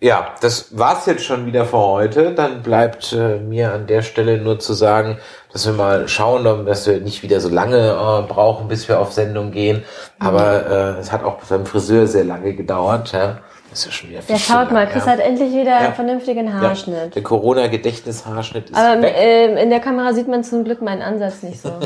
[0.00, 0.08] Ja.
[0.08, 2.32] Ja, das war's jetzt schon wieder für heute.
[2.32, 5.18] Dann bleibt äh, mir an der Stelle nur zu sagen,
[5.52, 9.12] dass wir mal schauen, dass wir nicht wieder so lange äh, brauchen, bis wir auf
[9.12, 9.82] Sendung gehen.
[10.20, 13.12] Aber äh, es hat auch beim Friseur sehr lange gedauert.
[13.12, 13.38] Ja.
[13.70, 15.12] Das ist ja schon wieder viel Ja, schaut mal, Chris ja.
[15.12, 15.78] hat endlich wieder Ja.
[15.78, 17.14] einen vernünftigen Ja, Haarschnitt.
[17.16, 19.14] Der Corona-Gedächtnishaarschnitt ist Aber weg.
[19.18, 21.70] ähm, in der Kamera sieht man zum Glück meinen Ansatz nicht so.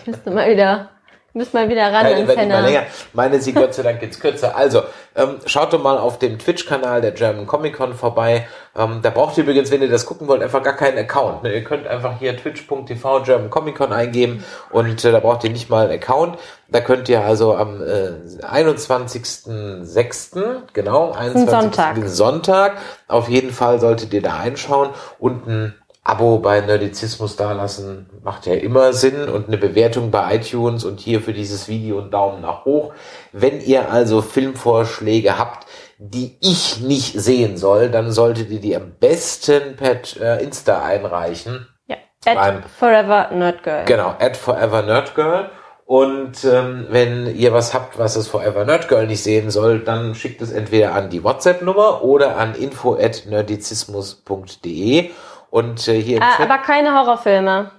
[0.00, 0.90] Ich müsste mal wieder,
[1.34, 2.60] müsste mal wieder ran Keine immer Henna.
[2.60, 2.82] länger.
[3.12, 4.56] Meine sie Gott sei Dank jetzt kürzer.
[4.56, 4.82] Also,
[5.14, 8.46] ähm, schaut doch mal auf dem Twitch-Kanal der German Comic Con vorbei.
[8.76, 11.42] Ähm, da braucht ihr übrigens, wenn ihr das gucken wollt, einfach gar keinen Account.
[11.42, 11.52] Ne?
[11.52, 15.68] Ihr könnt einfach hier twitch.tv German Comic Con eingeben und äh, da braucht ihr nicht
[15.68, 16.38] mal einen Account.
[16.68, 18.12] Da könnt ihr also am äh,
[18.44, 21.50] 21.06., genau, 21.
[21.50, 21.98] Sonntag.
[22.06, 22.78] Sonntag,
[23.08, 25.74] auf jeden Fall solltet ihr da einschauen und ein
[26.04, 31.20] Abo bei Nerdizismus dalassen, macht ja immer Sinn und eine Bewertung bei iTunes und hier
[31.20, 32.92] für dieses Video einen Daumen nach hoch.
[33.30, 35.66] Wenn ihr also Filmvorschläge habt,
[35.98, 41.68] die ich nicht sehen soll, dann solltet ihr die am besten per äh, Insta einreichen.
[41.86, 41.96] Ja.
[42.26, 43.84] At Beim- Forever Nerdgirl.
[43.84, 45.50] Genau, at Forever Nerd Girl.
[45.84, 50.14] Und ähm, wenn ihr was habt, was das Forever Nerd Girl nicht sehen soll, dann
[50.16, 55.10] schickt es entweder an die WhatsApp-Nummer oder an info at nerdizismus.de.
[55.52, 57.70] Und äh, hier im Ah, aber keine Horrorfilme.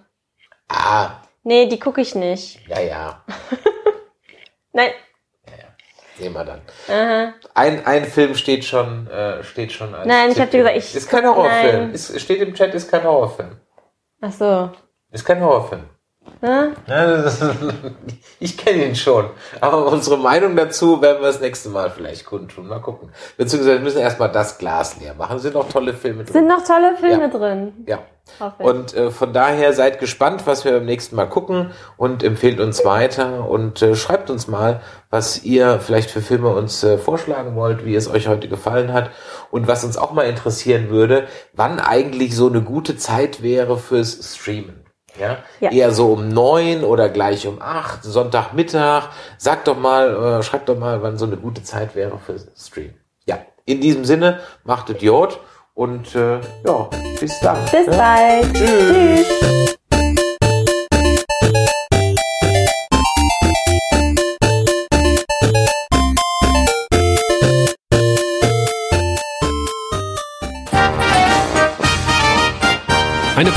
[0.69, 1.09] ah,
[1.41, 2.59] Nee, die gucke ich nicht.
[2.67, 3.25] ja, ja,
[4.73, 4.91] Nein.
[6.17, 6.61] sehen wir dann.
[6.87, 7.33] Aha.
[7.55, 10.51] Ein, ein Film steht schon, äh, steht schon als Nein, ich hab Tipp.
[10.51, 11.81] dir gesagt, ich- Ist kein Horrorfilm.
[11.87, 11.91] Nein.
[11.93, 13.59] Ist, steht im Chat, ist kein Horrorfilm.
[14.21, 14.69] Ach so.
[15.11, 15.89] Ist kein Horrorfilm.
[16.41, 17.39] Das-
[18.39, 19.29] Ich kenne ihn schon.
[19.61, 22.67] Aber unsere Meinung dazu werden wir das nächste Mal vielleicht kundtun.
[22.67, 23.09] Mal gucken.
[23.37, 25.39] Beziehungsweise wir müssen erstmal das Glas leer machen.
[25.39, 26.33] Sind noch tolle Filme drin.
[26.33, 27.27] Sind noch tolle Filme Ja.
[27.29, 27.73] drin.
[27.87, 27.99] Ja.
[28.57, 32.83] Und äh, von daher seid gespannt, was wir beim nächsten Mal gucken und empfehlt uns
[32.85, 37.85] weiter und äh, schreibt uns mal, was ihr vielleicht für Filme uns äh, vorschlagen wollt,
[37.85, 39.09] wie es euch heute gefallen hat
[39.51, 44.35] und was uns auch mal interessieren würde, wann eigentlich so eine gute Zeit wäre fürs
[44.37, 44.82] Streamen.
[45.19, 45.37] Ja?
[45.59, 45.71] Ja.
[45.71, 49.09] Eher so um neun oder gleich um acht, Sonntagmittag.
[49.37, 52.95] Sagt doch mal, äh, schreibt doch mal, wann so eine gute Zeit wäre fürs Streamen.
[53.25, 55.39] Ja, in diesem Sinne, macht Idiot
[55.73, 56.89] und äh, ja,
[57.19, 57.63] bis dann.
[57.65, 57.97] Bis ja?
[57.97, 58.53] bald.
[58.53, 59.27] Tschüss.
[59.41, 59.73] Eine